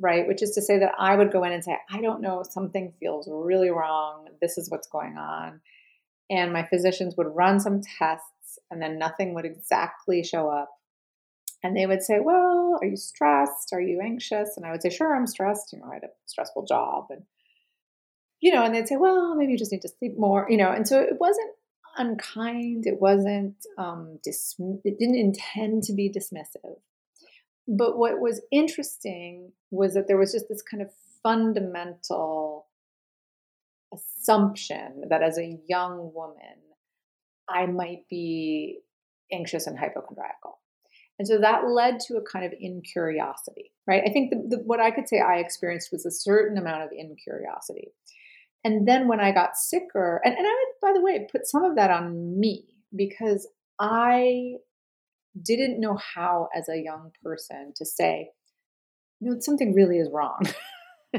[0.00, 0.26] right?
[0.26, 2.92] Which is to say that i would go in and say i don't know something
[2.98, 4.28] feels really wrong.
[4.40, 5.60] This is what's going on
[6.30, 10.70] and my physicians would run some tests and then nothing would exactly show up.
[11.62, 13.72] And they would say well are you stressed?
[13.72, 14.56] Are you anxious?
[14.56, 15.72] And i would say sure i'm stressed.
[15.72, 17.06] You know i had a stressful job.
[17.10, 17.22] And
[18.40, 20.70] you know and they'd say well maybe you just need to sleep more you know
[20.70, 21.50] and so it wasn't
[21.96, 22.86] unkind.
[22.86, 26.78] It wasn't, um, dis- it didn't intend to be dismissive.
[27.66, 30.90] But what was interesting was that there was just this kind of
[31.22, 32.66] fundamental
[34.24, 36.56] assumption that as a young woman,
[37.48, 38.80] I might be
[39.32, 40.58] anxious and hypochondriacal.
[41.18, 44.02] And so that led to a kind of incuriosity, right?
[44.04, 46.88] I think the, the, what I could say I experienced was a certain amount of
[46.92, 47.92] incuriosity.
[48.64, 51.62] And then when I got sicker, and, and I would, by the way, put some
[51.64, 52.64] of that on me
[52.96, 53.46] because
[53.78, 54.54] I
[55.40, 58.30] didn't know how, as a young person, to say,
[59.20, 60.40] you know, something really is wrong.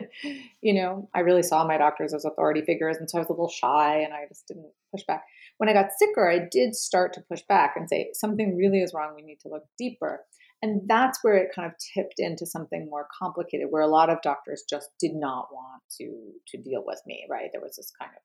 [0.62, 3.34] you know, I really saw my doctors as authority figures, and so I was a
[3.34, 5.24] little shy and I just didn't push back.
[5.58, 8.94] When I got sicker, I did start to push back and say, something really is
[8.94, 9.14] wrong.
[9.16, 10.26] We need to look deeper.
[10.62, 14.22] And that's where it kind of tipped into something more complicated, where a lot of
[14.22, 17.50] doctors just did not want to to deal with me, right?
[17.52, 18.22] There was this kind of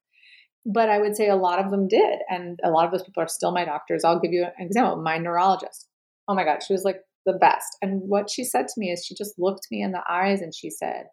[0.65, 2.19] but I would say a lot of them did.
[2.29, 4.03] And a lot of those people are still my doctors.
[4.03, 5.01] I'll give you an example.
[5.01, 5.87] My neurologist.
[6.27, 7.77] Oh my God, she was like the best.
[7.81, 10.53] And what she said to me is she just looked me in the eyes and
[10.53, 11.05] she said,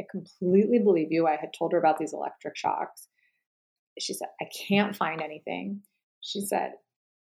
[0.00, 1.26] I completely believe you.
[1.26, 3.08] I had told her about these electric shocks.
[3.98, 5.82] She said, I can't find anything.
[6.20, 6.72] She said,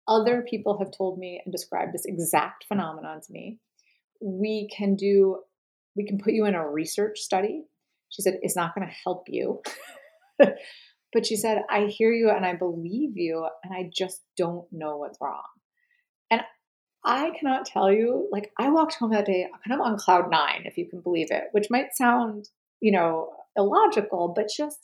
[0.07, 3.59] other people have told me and described this exact phenomenon to me.
[4.21, 5.39] We can do,
[5.95, 7.63] we can put you in a research study.
[8.09, 9.61] She said, it's not going to help you.
[11.13, 14.97] But she said, I hear you and I believe you, and I just don't know
[14.97, 15.43] what's wrong.
[16.29, 16.41] And
[17.05, 20.63] I cannot tell you, like, I walked home that day kind of on cloud nine,
[20.65, 22.49] if you can believe it, which might sound,
[22.81, 24.79] you know, illogical, but just,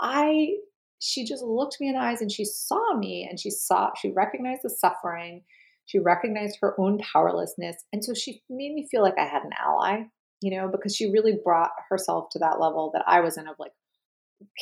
[0.00, 0.54] I,
[1.00, 4.10] she just looked me in the eyes and she saw me and she saw, she
[4.12, 5.42] recognized the suffering.
[5.86, 7.76] She recognized her own powerlessness.
[7.92, 10.04] And so she made me feel like I had an ally,
[10.40, 13.56] you know, because she really brought herself to that level that I was in of
[13.58, 13.72] like,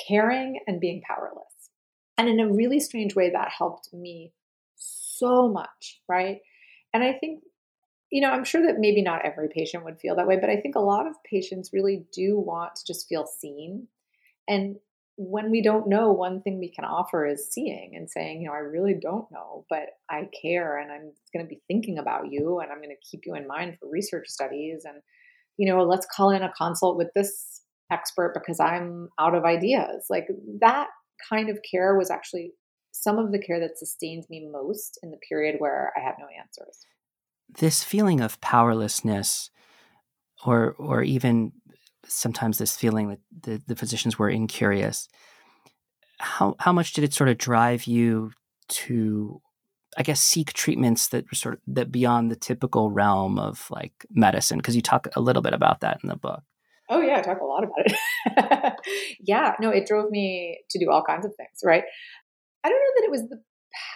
[0.07, 1.71] caring and being powerless.
[2.17, 4.33] And in a really strange way, that helped me
[4.77, 6.39] so much, right?
[6.95, 7.43] And I think,
[8.13, 10.57] you know, I'm sure that maybe not every patient would feel that way, but I
[10.61, 13.89] think a lot of patients really do want to just feel seen.
[14.47, 14.77] And
[15.17, 18.55] when we don't know, one thing we can offer is seeing and saying, you know,
[18.55, 22.61] I really don't know, but I care and I'm going to be thinking about you
[22.61, 24.85] and I'm going to keep you in mind for research studies.
[24.85, 25.01] And,
[25.57, 30.05] you know, let's call in a consult with this expert because I'm out of ideas.
[30.11, 30.29] Like
[30.61, 30.89] that
[31.31, 32.53] kind of care was actually
[32.91, 36.27] some of the care that sustained me most in the period where I had no
[36.39, 36.85] answers.
[37.59, 39.51] This feeling of powerlessness,
[40.45, 41.53] or or even
[42.07, 45.09] sometimes this feeling that the, the physicians were incurious,
[46.19, 48.33] how how much did it sort of drive you
[48.69, 49.41] to
[49.97, 54.07] I guess seek treatments that were sort of that beyond the typical realm of like
[54.11, 54.59] medicine?
[54.59, 56.43] Because you talk a little bit about that in the book.
[56.89, 58.75] Oh yeah, I talk a lot about it.
[59.21, 61.85] yeah, no, it drove me to do all kinds of things, right?
[62.65, 63.43] I don't know that it was the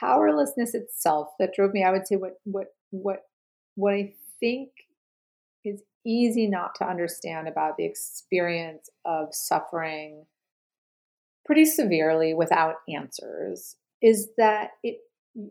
[0.01, 1.85] powerlessness itself that drove me.
[1.85, 3.21] I would say what what what
[3.77, 4.71] what I think
[5.65, 10.27] is easy not to understand about the experience of suffering
[11.45, 14.99] pretty severely without answers is that it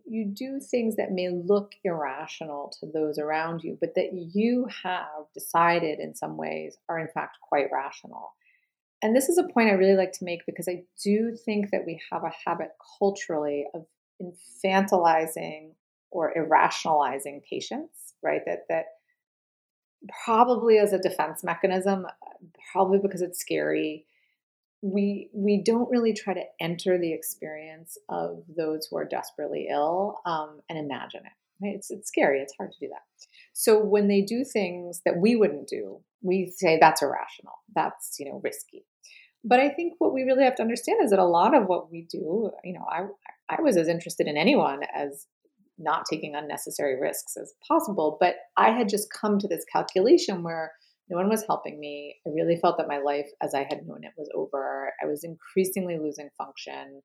[0.04, 5.32] you do things that may look irrational to those around you, but that you have
[5.34, 8.34] decided in some ways are in fact quite rational.
[9.04, 11.86] And this is a point I really like to make because I do think that
[11.86, 13.86] we have a habit culturally of
[14.20, 15.74] infantilizing
[16.10, 18.42] or irrationalizing patients, right?
[18.46, 18.86] That that
[20.26, 22.06] probably as a defense mechanism,
[22.72, 24.06] probably because it's scary,
[24.82, 30.20] we we don't really try to enter the experience of those who are desperately ill
[30.26, 31.66] um, and imagine it.
[31.66, 31.76] Right?
[31.76, 32.42] It's it's scary.
[32.42, 33.04] It's hard to do that.
[33.54, 37.54] So when they do things that we wouldn't do, we say that's irrational.
[37.74, 38.86] That's you know risky.
[39.48, 41.92] But I think what we really have to understand is that a lot of what
[41.92, 43.06] we do, you know, I
[43.48, 45.28] I was as interested in anyone as
[45.78, 48.18] not taking unnecessary risks as possible.
[48.20, 50.72] But I had just come to this calculation where
[51.10, 52.16] no one was helping me.
[52.26, 54.92] I really felt that my life as I had known it was over.
[55.02, 57.02] I was increasingly losing function.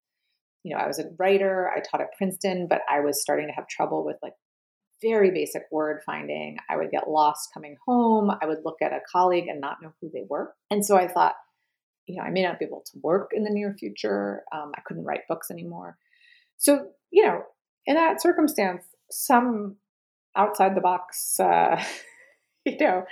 [0.63, 3.55] You know, I was a writer, I taught at Princeton, but I was starting to
[3.55, 4.35] have trouble with like
[5.03, 6.59] very basic word finding.
[6.69, 8.31] I would get lost coming home.
[8.31, 10.55] I would look at a colleague and not know who they were.
[10.71, 11.35] And so I thought,
[12.07, 14.43] you know, I may not be able to work in the near future.
[14.53, 15.97] Um, I couldn't write books anymore.
[16.59, 17.43] So, you know,
[17.87, 19.77] in that circumstance, some
[20.37, 21.83] outside the box uh,
[22.67, 23.05] you know,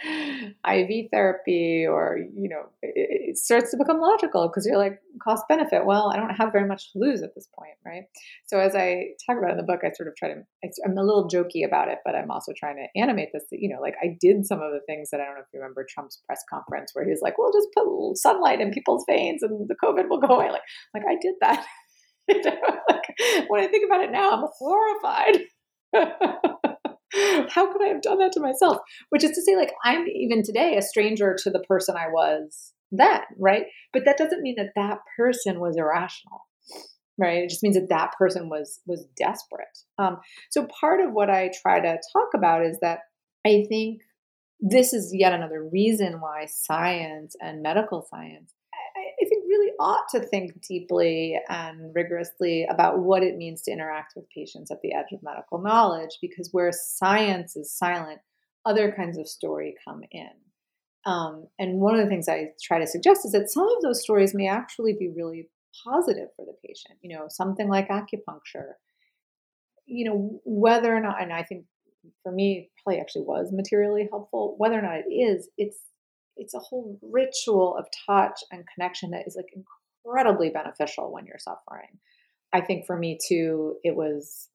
[0.71, 5.45] IV therapy or, you know, it, it starts to become logical because you're like, cost
[5.49, 5.87] benefit.
[5.87, 8.05] Well, I don't have very much to lose at this point, right?
[8.47, 10.43] So, as I talk about in the book, I sort of try to,
[10.85, 13.45] I'm a little jokey about it, but I'm also trying to animate this.
[13.51, 15.61] You know, like I did some of the things that I don't know if you
[15.61, 19.69] remember Trump's press conference where he's like, we'll just put sunlight in people's veins and
[19.69, 20.51] the COVID will go away.
[20.51, 20.63] Like,
[20.95, 21.65] like I did that.
[22.29, 25.39] like, when I think about it now, I'm horrified.
[27.51, 28.79] how could I have done that to myself?
[29.11, 32.73] Which is to say, like, I'm even today a stranger to the person I was
[32.93, 33.65] then, right?
[33.93, 36.43] But that doesn't mean that that person was irrational.
[37.19, 37.45] right?
[37.45, 39.67] It just means that that person was was desperate.
[39.99, 40.19] Um,
[40.51, 43.01] so part of what I try to talk about is that
[43.47, 44.03] I think
[44.61, 48.53] this is yet another reason why science and medical science
[49.81, 54.81] ought to think deeply and rigorously about what it means to interact with patients at
[54.83, 58.21] the edge of medical knowledge, because where science is silent,
[58.65, 60.31] other kinds of story come in.
[61.07, 64.03] Um, and one of the things I try to suggest is that some of those
[64.03, 65.49] stories may actually be really
[65.85, 66.99] positive for the patient.
[67.01, 68.73] You know, something like acupuncture.
[69.87, 71.65] You know, whether or not, and I think
[72.23, 74.55] for me, probably actually was materially helpful.
[74.59, 75.79] Whether or not it is, it's
[76.39, 81.39] it's a whole ritual of touch and connection that is like incredibly beneficial when you're
[81.39, 81.99] suffering.
[82.53, 84.49] I think for me too, it was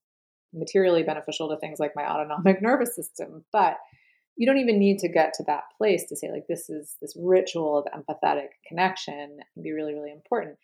[0.54, 3.78] materially beneficial to things like my autonomic nervous system, but
[4.36, 7.16] you don't even need to get to that place to say like this is this
[7.20, 10.58] ritual of empathetic connection can be really really important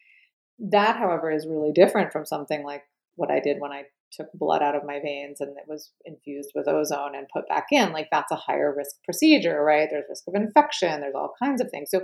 [0.57, 2.83] that however is really different from something like
[3.15, 6.51] what i did when i took blood out of my veins and it was infused
[6.55, 9.87] with ozone and put back in, like that's a higher risk procedure, right?
[9.89, 11.89] There's risk of infection, there's all kinds of things.
[11.91, 12.01] So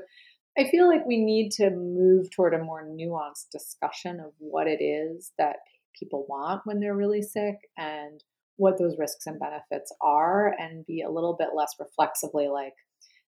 [0.57, 4.83] I feel like we need to move toward a more nuanced discussion of what it
[4.83, 5.57] is that
[5.99, 8.23] people want when they're really sick and
[8.57, 12.73] what those risks and benefits are and be a little bit less reflexively like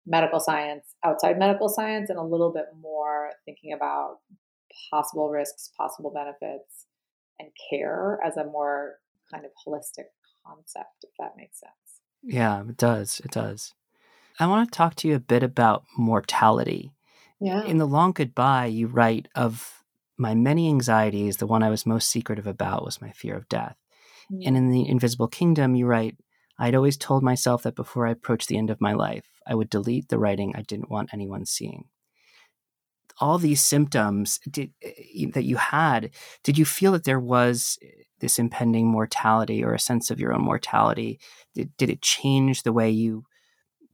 [0.06, 4.18] medical science outside medical science and a little bit more thinking about
[4.92, 6.88] possible risks, possible benefits,
[7.40, 8.96] and care as a more
[9.32, 10.06] kind of holistic
[10.46, 11.74] concept, if that makes sense.
[12.22, 13.22] Yeah, it does.
[13.24, 13.74] It does.
[14.40, 16.92] I want to talk to you a bit about mortality.
[17.40, 17.64] Yeah.
[17.64, 19.84] In The Long Goodbye, you write of
[20.18, 23.78] my many anxieties, the one I was most secretive about was my fear of death.
[24.32, 24.48] Mm-hmm.
[24.48, 26.18] And in The Invisible Kingdom, you write,
[26.58, 29.70] I'd always told myself that before I approached the end of my life, I would
[29.70, 31.86] delete the writing I didn't want anyone seeing
[33.20, 36.12] all these symptoms did, eh, that you had,
[36.44, 37.88] did you feel that there was eh,
[38.20, 41.20] this impending mortality or a sense of your own mortality?
[41.54, 43.26] Did, did it change the way you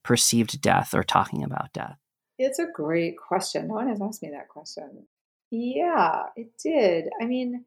[0.04, 1.98] perceived death or talking about death?
[2.38, 3.68] It's a great question.
[3.68, 5.08] No one has asked me that question.
[5.52, 7.10] Yeah, it did.
[7.22, 7.66] I mean,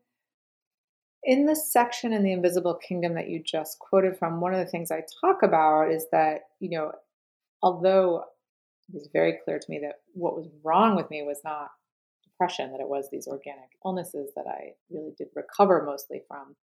[1.24, 4.70] in the section in the Invisible Kingdom that you just quoted from, one of the
[4.70, 6.92] things I talk about is that, you know,
[7.62, 8.24] although
[8.92, 11.70] it was very clear to me that what was wrong with me was not
[12.24, 16.56] depression, that it was these organic illnesses that I really did recover mostly from.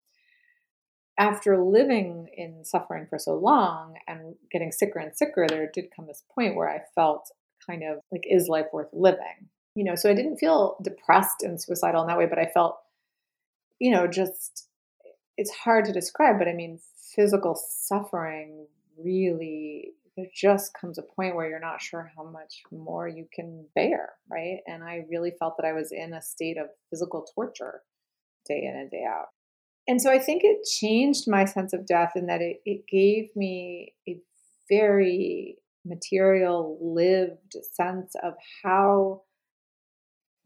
[1.18, 6.08] After living in suffering for so long and getting sicker and sicker, there did come
[6.08, 7.30] this point where I felt
[7.68, 9.50] kind of like, is life worth living?
[9.76, 12.78] You know, so I didn't feel depressed and suicidal in that way, but I felt,
[13.80, 14.68] you know, just
[15.38, 16.80] it's hard to describe, but I mean,
[17.16, 18.68] physical suffering
[18.98, 23.66] really there just comes a point where you're not sure how much more you can
[23.76, 24.60] bear, right?
[24.68, 27.82] And I really felt that I was in a state of physical torture
[28.48, 29.28] day in and day out.
[29.88, 33.36] And so I think it changed my sense of death in that it, it gave
[33.36, 34.20] me a
[34.70, 39.24] very material, lived sense of how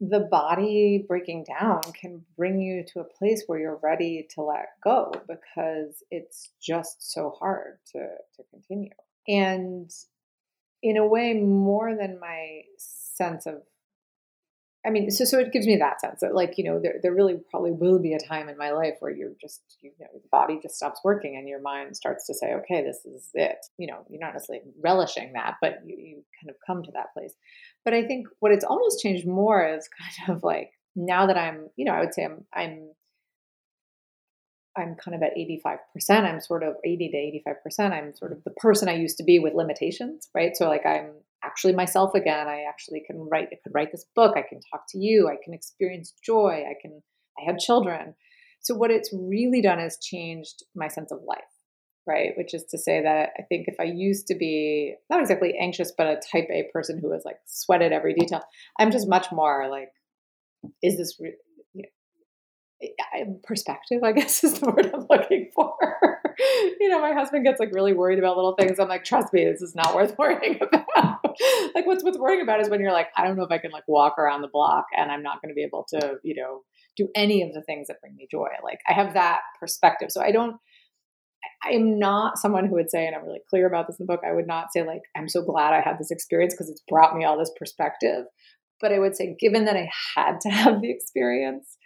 [0.00, 4.66] the body breaking down can bring you to a place where you're ready to let
[4.82, 8.90] go because it's just so hard to, to continue
[9.28, 9.90] and
[10.82, 13.62] in a way more than my sense of
[14.86, 17.14] I mean, so so it gives me that sense that like you know there there
[17.14, 20.28] really probably will be a time in my life where you're just you know the
[20.30, 23.86] body just stops working and your mind starts to say okay this is it you
[23.86, 27.32] know you're not necessarily relishing that but you, you kind of come to that place.
[27.84, 31.70] But I think what it's almost changed more is kind of like now that I'm
[31.76, 32.90] you know I would say I'm I'm
[34.76, 35.78] I'm kind of at 85%.
[36.24, 37.50] I'm sort of 80 to
[37.80, 37.92] 85%.
[37.92, 40.56] I'm sort of the person I used to be with limitations, right?
[40.56, 41.10] So like I'm
[41.44, 42.48] actually myself again.
[42.48, 44.36] I actually can write, I could write this book.
[44.36, 45.28] I can talk to you.
[45.28, 46.64] I can experience joy.
[46.68, 47.02] I can,
[47.38, 48.14] I have children.
[48.60, 51.40] So what it's really done is changed my sense of life,
[52.06, 52.30] right?
[52.36, 55.92] Which is to say that I think if I used to be not exactly anxious,
[55.96, 58.42] but a type A person who was like sweated every detail,
[58.78, 59.90] I'm just much more like,
[60.82, 61.36] is this, re-
[63.42, 65.74] perspective, I guess is the word I'm looking for.
[66.80, 68.78] you know, my husband gets like really worried about little things.
[68.78, 71.36] I'm like, trust me, this is not worth worrying about.
[71.74, 73.70] like what's what's worrying about is when you're like, I don't know if I can
[73.70, 76.62] like walk around the block and I'm not going to be able to, you know,
[76.96, 78.48] do any of the things that bring me joy.
[78.62, 80.10] Like I have that perspective.
[80.10, 80.56] So I don't
[81.62, 84.12] I am not someone who would say, and I'm really clear about this in the
[84.12, 86.82] book, I would not say like, I'm so glad I had this experience because it's
[86.88, 88.26] brought me all this perspective.
[88.80, 91.78] But I would say, given that I had to have the experience,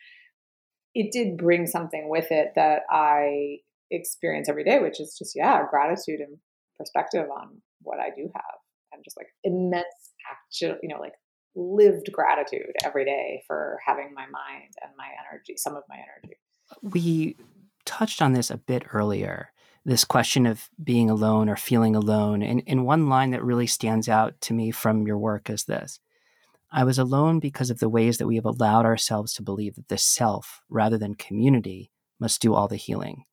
[0.98, 5.62] it did bring something with it that I experience every day, which is just, yeah,
[5.70, 6.38] gratitude and
[6.76, 8.58] perspective on what I do have
[8.92, 9.86] and just like immense
[10.28, 11.12] actual, you know, like
[11.54, 16.36] lived gratitude every day for having my mind and my energy, some of my energy.
[16.82, 17.36] We
[17.84, 19.52] touched on this a bit earlier
[19.84, 22.42] this question of being alone or feeling alone.
[22.42, 26.00] And, and one line that really stands out to me from your work is this
[26.70, 29.88] I was alone because of the ways that we have allowed ourselves to believe that
[29.88, 31.90] the self, rather than community,
[32.20, 33.24] must do all the healing.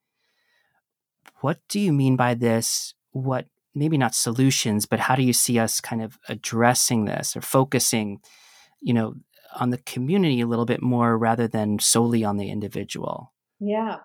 [1.42, 2.94] What do you mean by this?
[3.12, 7.42] What, maybe not solutions, but how do you see us kind of addressing this or
[7.42, 8.20] focusing,
[8.80, 9.16] you know,
[9.60, 13.34] on the community a little bit more rather than solely on the individual?
[13.60, 13.98] Yeah.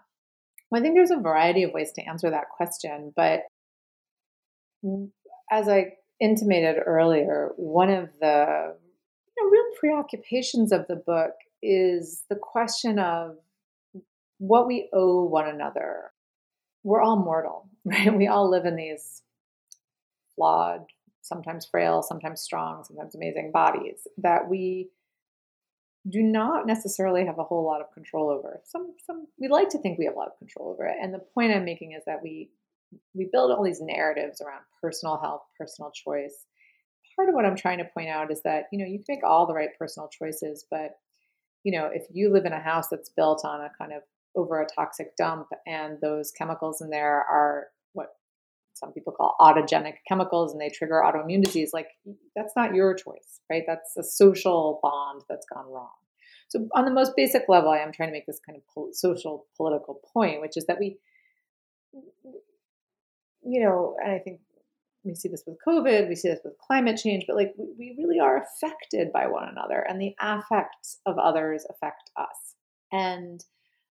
[0.71, 3.43] Well, I think there's a variety of ways to answer that question, but
[5.51, 8.77] as I intimated earlier, one of the
[9.43, 11.33] know, real preoccupations of the book
[11.63, 13.37] is the question of
[14.39, 16.11] what we owe one another.
[16.83, 18.15] We're all mortal, right?
[18.17, 19.23] We all live in these
[20.35, 20.87] flawed,
[21.23, 24.91] sometimes frail, sometimes strong, sometimes amazing bodies that we
[26.09, 28.61] do not necessarily have a whole lot of control over.
[28.65, 30.97] Some some we like to think we have a lot of control over it.
[31.01, 32.51] And the point I'm making is that we
[33.15, 36.47] we build all these narratives around personal health, personal choice.
[37.21, 39.25] Part of what I'm trying to point out is that, you know, you can make
[39.25, 40.93] all the right personal choices, but
[41.65, 44.01] you know, if you live in a house that's built on a kind of
[44.35, 48.15] over a toxic dump and those chemicals in there are what
[48.73, 51.89] some people call autogenic chemicals and they trigger autoimmune disease like
[52.35, 53.65] that's not your choice right?
[53.67, 55.91] That's a social bond that's gone wrong.
[56.49, 59.45] So on the most basic level i am trying to make this kind of social
[59.59, 60.97] political point which is that we
[63.43, 64.41] you know and i think
[65.05, 67.95] we see this with covid we see this with climate change but like we, we
[67.99, 72.55] really are affected by one another and the affects of others affect us
[72.93, 73.45] and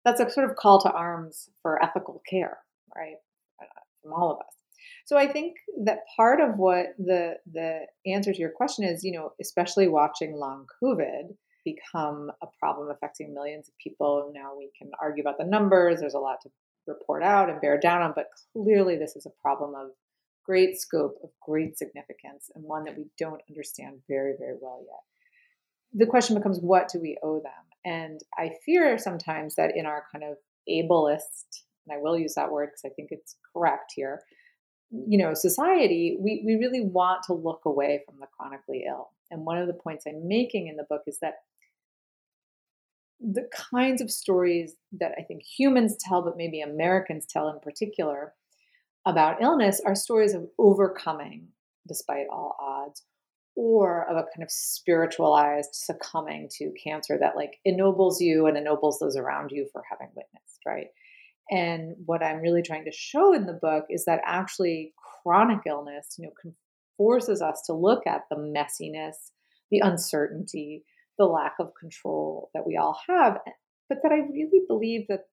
[0.04, 2.58] that's a sort of call to arms for ethical care
[2.96, 3.16] right
[3.60, 3.66] uh,
[4.02, 4.54] from all of us
[5.04, 9.12] so I think that part of what the the answer to your question is, you
[9.12, 11.34] know, especially watching long COVID
[11.64, 14.32] become a problem affecting millions of people.
[14.34, 16.00] Now we can argue about the numbers.
[16.00, 16.50] There's a lot to
[16.86, 19.90] report out and bear down on, but clearly this is a problem of
[20.44, 25.00] great scope, of great significance, and one that we don't understand very, very well yet.
[25.94, 27.52] The question becomes what do we owe them?
[27.84, 30.36] And I fear sometimes that in our kind of
[30.68, 34.22] ableist, and I will use that word because I think it's correct here,
[34.92, 39.44] you know society we, we really want to look away from the chronically ill and
[39.44, 41.36] one of the points i'm making in the book is that
[43.20, 48.34] the kinds of stories that i think humans tell but maybe americans tell in particular
[49.06, 51.48] about illness are stories of overcoming
[51.88, 53.02] despite all odds
[53.56, 58.98] or of a kind of spiritualized succumbing to cancer that like ennobles you and ennobles
[58.98, 60.86] those around you for having witnessed right?
[61.50, 66.16] And what I'm really trying to show in the book is that actually chronic illness,
[66.18, 66.52] you know,
[66.96, 69.14] forces us to look at the messiness,
[69.70, 70.84] the uncertainty,
[71.18, 73.38] the lack of control that we all have,
[73.88, 75.24] but that I really believe that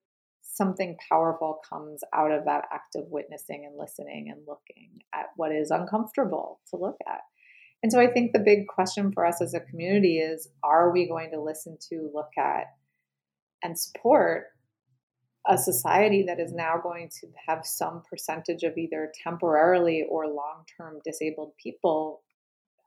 [0.42, 5.52] something powerful comes out of that act of witnessing and listening and looking at what
[5.52, 7.20] is uncomfortable to look at.
[7.82, 11.08] And so I think the big question for us as a community is are we
[11.08, 12.66] going to listen to, look at,
[13.62, 14.46] and support
[15.48, 20.64] a society that is now going to have some percentage of either temporarily or long
[20.76, 22.22] term disabled people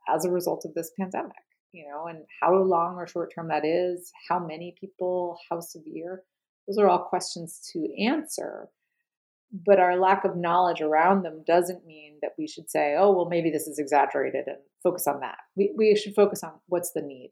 [0.08, 1.32] as a result of this pandemic,
[1.72, 6.22] you know, and how long or short term that is, how many people, how severe,
[6.66, 8.68] those are all questions to answer.
[9.52, 13.26] But our lack of knowledge around them doesn't mean that we should say, oh, well,
[13.26, 15.38] maybe this is exaggerated and focus on that.
[15.54, 17.30] We, we should focus on what's the need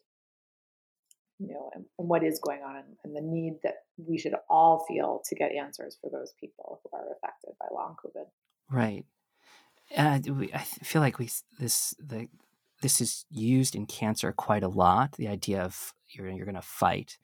[1.42, 4.34] you know, and, and what is going on and, and, the need that we should
[4.48, 8.26] all feel to get answers for those people who are affected by long COVID.
[8.70, 9.04] Right.
[9.96, 10.20] Uh,
[10.54, 12.28] I feel like we this the
[12.80, 15.12] this is used in cancer quite a lot.
[15.12, 17.18] The idea of you're you're going to fight,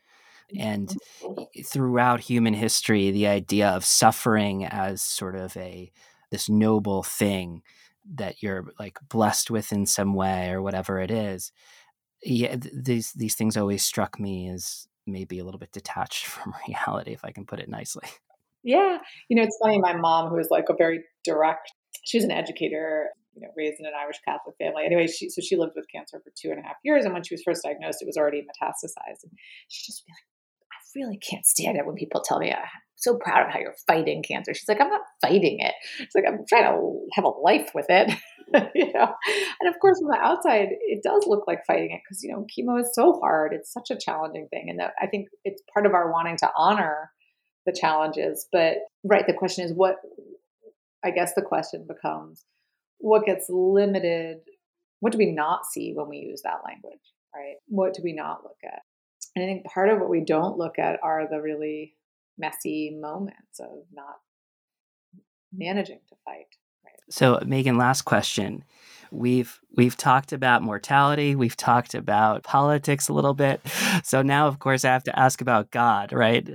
[0.56, 0.88] and
[1.22, 1.62] mm-hmm.
[1.62, 5.90] throughout human history, the idea of suffering as sort of a
[6.30, 7.62] this noble thing
[8.14, 11.52] that you're like blessed with in some way or whatever it is
[12.22, 17.12] yeah, these these things always struck me as maybe a little bit detached from reality,
[17.12, 18.08] if I can put it nicely.
[18.64, 19.78] Yeah, you know, it's funny.
[19.78, 21.72] My mom, who is like a very direct,
[22.04, 24.84] she's an educator, you know, raised in an Irish Catholic family.
[24.84, 27.22] Anyway, she so she lived with cancer for two and a half years, and when
[27.22, 29.22] she was first diagnosed, it was already metastasized.
[29.22, 29.32] And
[29.68, 30.24] she just be like,
[30.94, 32.64] really can't stand it when people tell me I'm
[32.96, 34.54] so proud of how you're fighting cancer.
[34.54, 35.74] She's like, I'm not fighting it.
[36.00, 38.10] It's like I'm trying to have a life with it.
[38.74, 39.14] you know
[39.60, 42.46] and of course from the outside it does look like fighting it because you know
[42.46, 45.84] chemo is so hard it's such a challenging thing and that i think it's part
[45.84, 47.10] of our wanting to honor
[47.66, 49.96] the challenges but right the question is what
[51.04, 52.46] i guess the question becomes
[53.00, 54.38] what gets limited
[55.00, 57.02] what do we not see when we use that language
[57.34, 57.56] right?
[57.66, 58.82] What do we not look at?
[59.38, 61.94] And I think part of what we don't look at are the really
[62.36, 64.16] messy moments of not
[65.52, 66.56] managing to fight.
[66.84, 66.98] Right?
[67.08, 68.64] So, Meghan, last question.
[69.12, 73.60] We've we've talked about mortality, we've talked about politics a little bit.
[74.04, 76.46] So now of course I have to ask about God, right?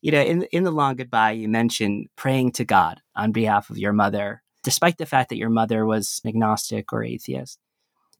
[0.00, 3.76] you know, in in the long goodbye you mentioned praying to God on behalf of
[3.76, 7.58] your mother, despite the fact that your mother was agnostic or atheist.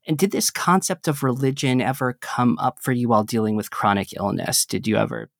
[0.06, 4.08] And did this concept of religion ever come up for you while dealing with chronic
[4.16, 4.64] illness?
[4.64, 5.30] Did you ever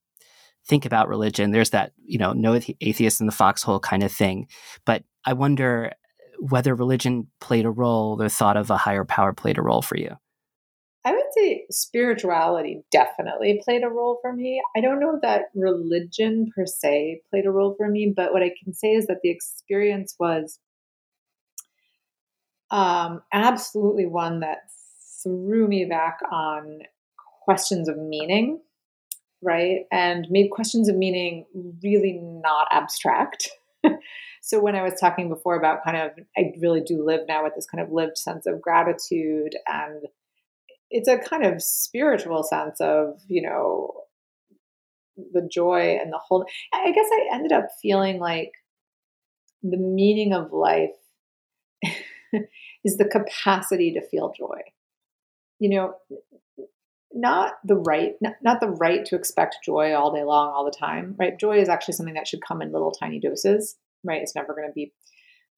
[0.67, 1.51] think about religion?
[1.51, 4.49] There's that, you know, no atheist in the foxhole kind of thing.
[4.85, 5.93] But I wonder
[6.39, 9.97] whether religion played a role, the thought of a higher power played a role for
[9.97, 10.17] you.
[11.05, 14.63] I would say spirituality definitely played a role for me.
[14.77, 18.53] I don't know that religion per se played a role for me, but what I
[18.63, 20.59] can say is that the experience was
[22.71, 24.71] um, absolutely one that
[25.23, 26.81] threw me back on
[27.43, 28.61] questions of meaning,
[29.43, 29.81] right?
[29.91, 31.47] And made questions of meaning
[31.83, 33.51] really not abstract.
[34.43, 37.55] so when I was talking before about kind of, I really do live now with
[37.55, 40.07] this kind of lived sense of gratitude and
[40.91, 43.93] it's a kind of spiritual sense of, you know,
[45.33, 46.45] the joy and the whole.
[46.73, 48.51] I guess I ended up feeling like
[49.63, 50.91] the meaning of life
[52.85, 54.61] is the capacity to feel joy.
[55.59, 55.95] You know,
[57.13, 60.77] not the right, not, not the right to expect joy all day long, all the
[60.77, 61.39] time, right?
[61.39, 64.23] Joy is actually something that should come in little tiny doses, right?
[64.23, 64.93] It's never going to be,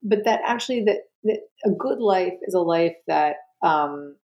[0.02, 4.16] but that actually that, that a good life is a life that um,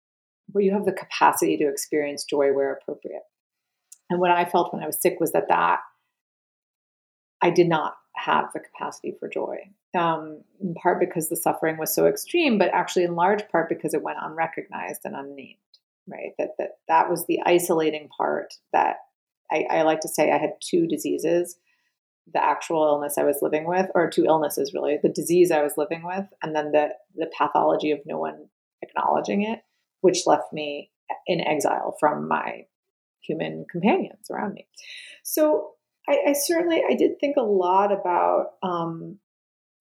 [0.51, 3.23] where you have the capacity to experience joy where appropriate.
[4.09, 5.79] And what I felt when I was sick was that that
[7.41, 9.57] I did not have the capacity for joy
[9.97, 13.93] um, in part because the suffering was so extreme, but actually in large part because
[13.93, 15.57] it went unrecognized and unnamed.
[16.09, 18.53] Right, that that that was the isolating part.
[18.71, 18.97] That
[19.51, 21.57] I, I like to say I had two diseases:
[22.33, 25.73] the actual illness I was living with, or two illnesses really, the disease I was
[25.75, 28.47] living with, and then the the pathology of no one
[28.81, 29.59] acknowledging it,
[29.99, 30.91] which left me
[31.25, 32.65] in exile from my
[33.21, 34.65] human companions around me.
[35.23, 35.71] So
[36.07, 39.19] I, I, certainly I did think a lot about um,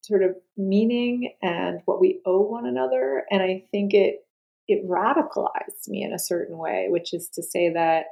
[0.07, 3.25] sort of meaning and what we owe one another.
[3.31, 4.27] And I think it
[4.69, 8.07] it radicalized me in a certain way, which is to say that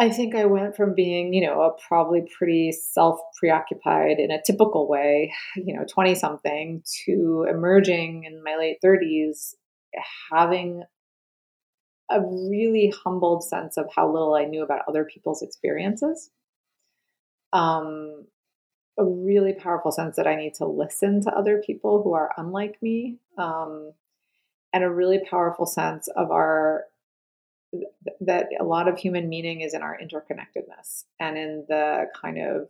[0.00, 4.40] I think I went from being, you know, a probably pretty self preoccupied in a
[4.40, 9.54] typical way, you know, 20 something, to emerging in my late 30s,
[10.32, 10.84] having
[12.10, 16.30] a really humbled sense of how little I knew about other people's experiences.
[17.52, 18.26] Um,
[18.98, 22.82] a really powerful sense that I need to listen to other people who are unlike
[22.82, 23.92] me, um,
[24.72, 26.84] and a really powerful sense of our
[28.20, 32.68] that a lot of human meaning is in our interconnectedness and in the kind of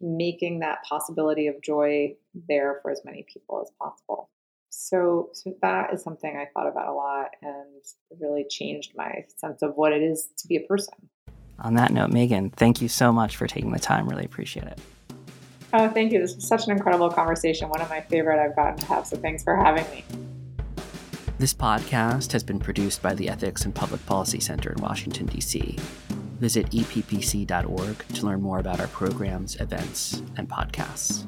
[0.00, 2.14] making that possibility of joy
[2.48, 4.28] there for as many people as possible.
[4.70, 9.62] So, so that is something I thought about a lot and really changed my sense
[9.62, 11.08] of what it is to be a person.
[11.60, 14.08] On that note, Meghan, thank you so much for taking the time.
[14.08, 14.78] Really appreciate it.
[15.72, 16.20] Oh, thank you.
[16.20, 17.68] This was such an incredible conversation.
[17.68, 19.06] One of my favorite I've gotten to have.
[19.06, 20.04] So thanks for having me.
[21.38, 25.78] This podcast has been produced by the Ethics and Public Policy Center in Washington, D.C.
[26.38, 31.26] Visit eppc.org to learn more about our programs, events, and podcasts.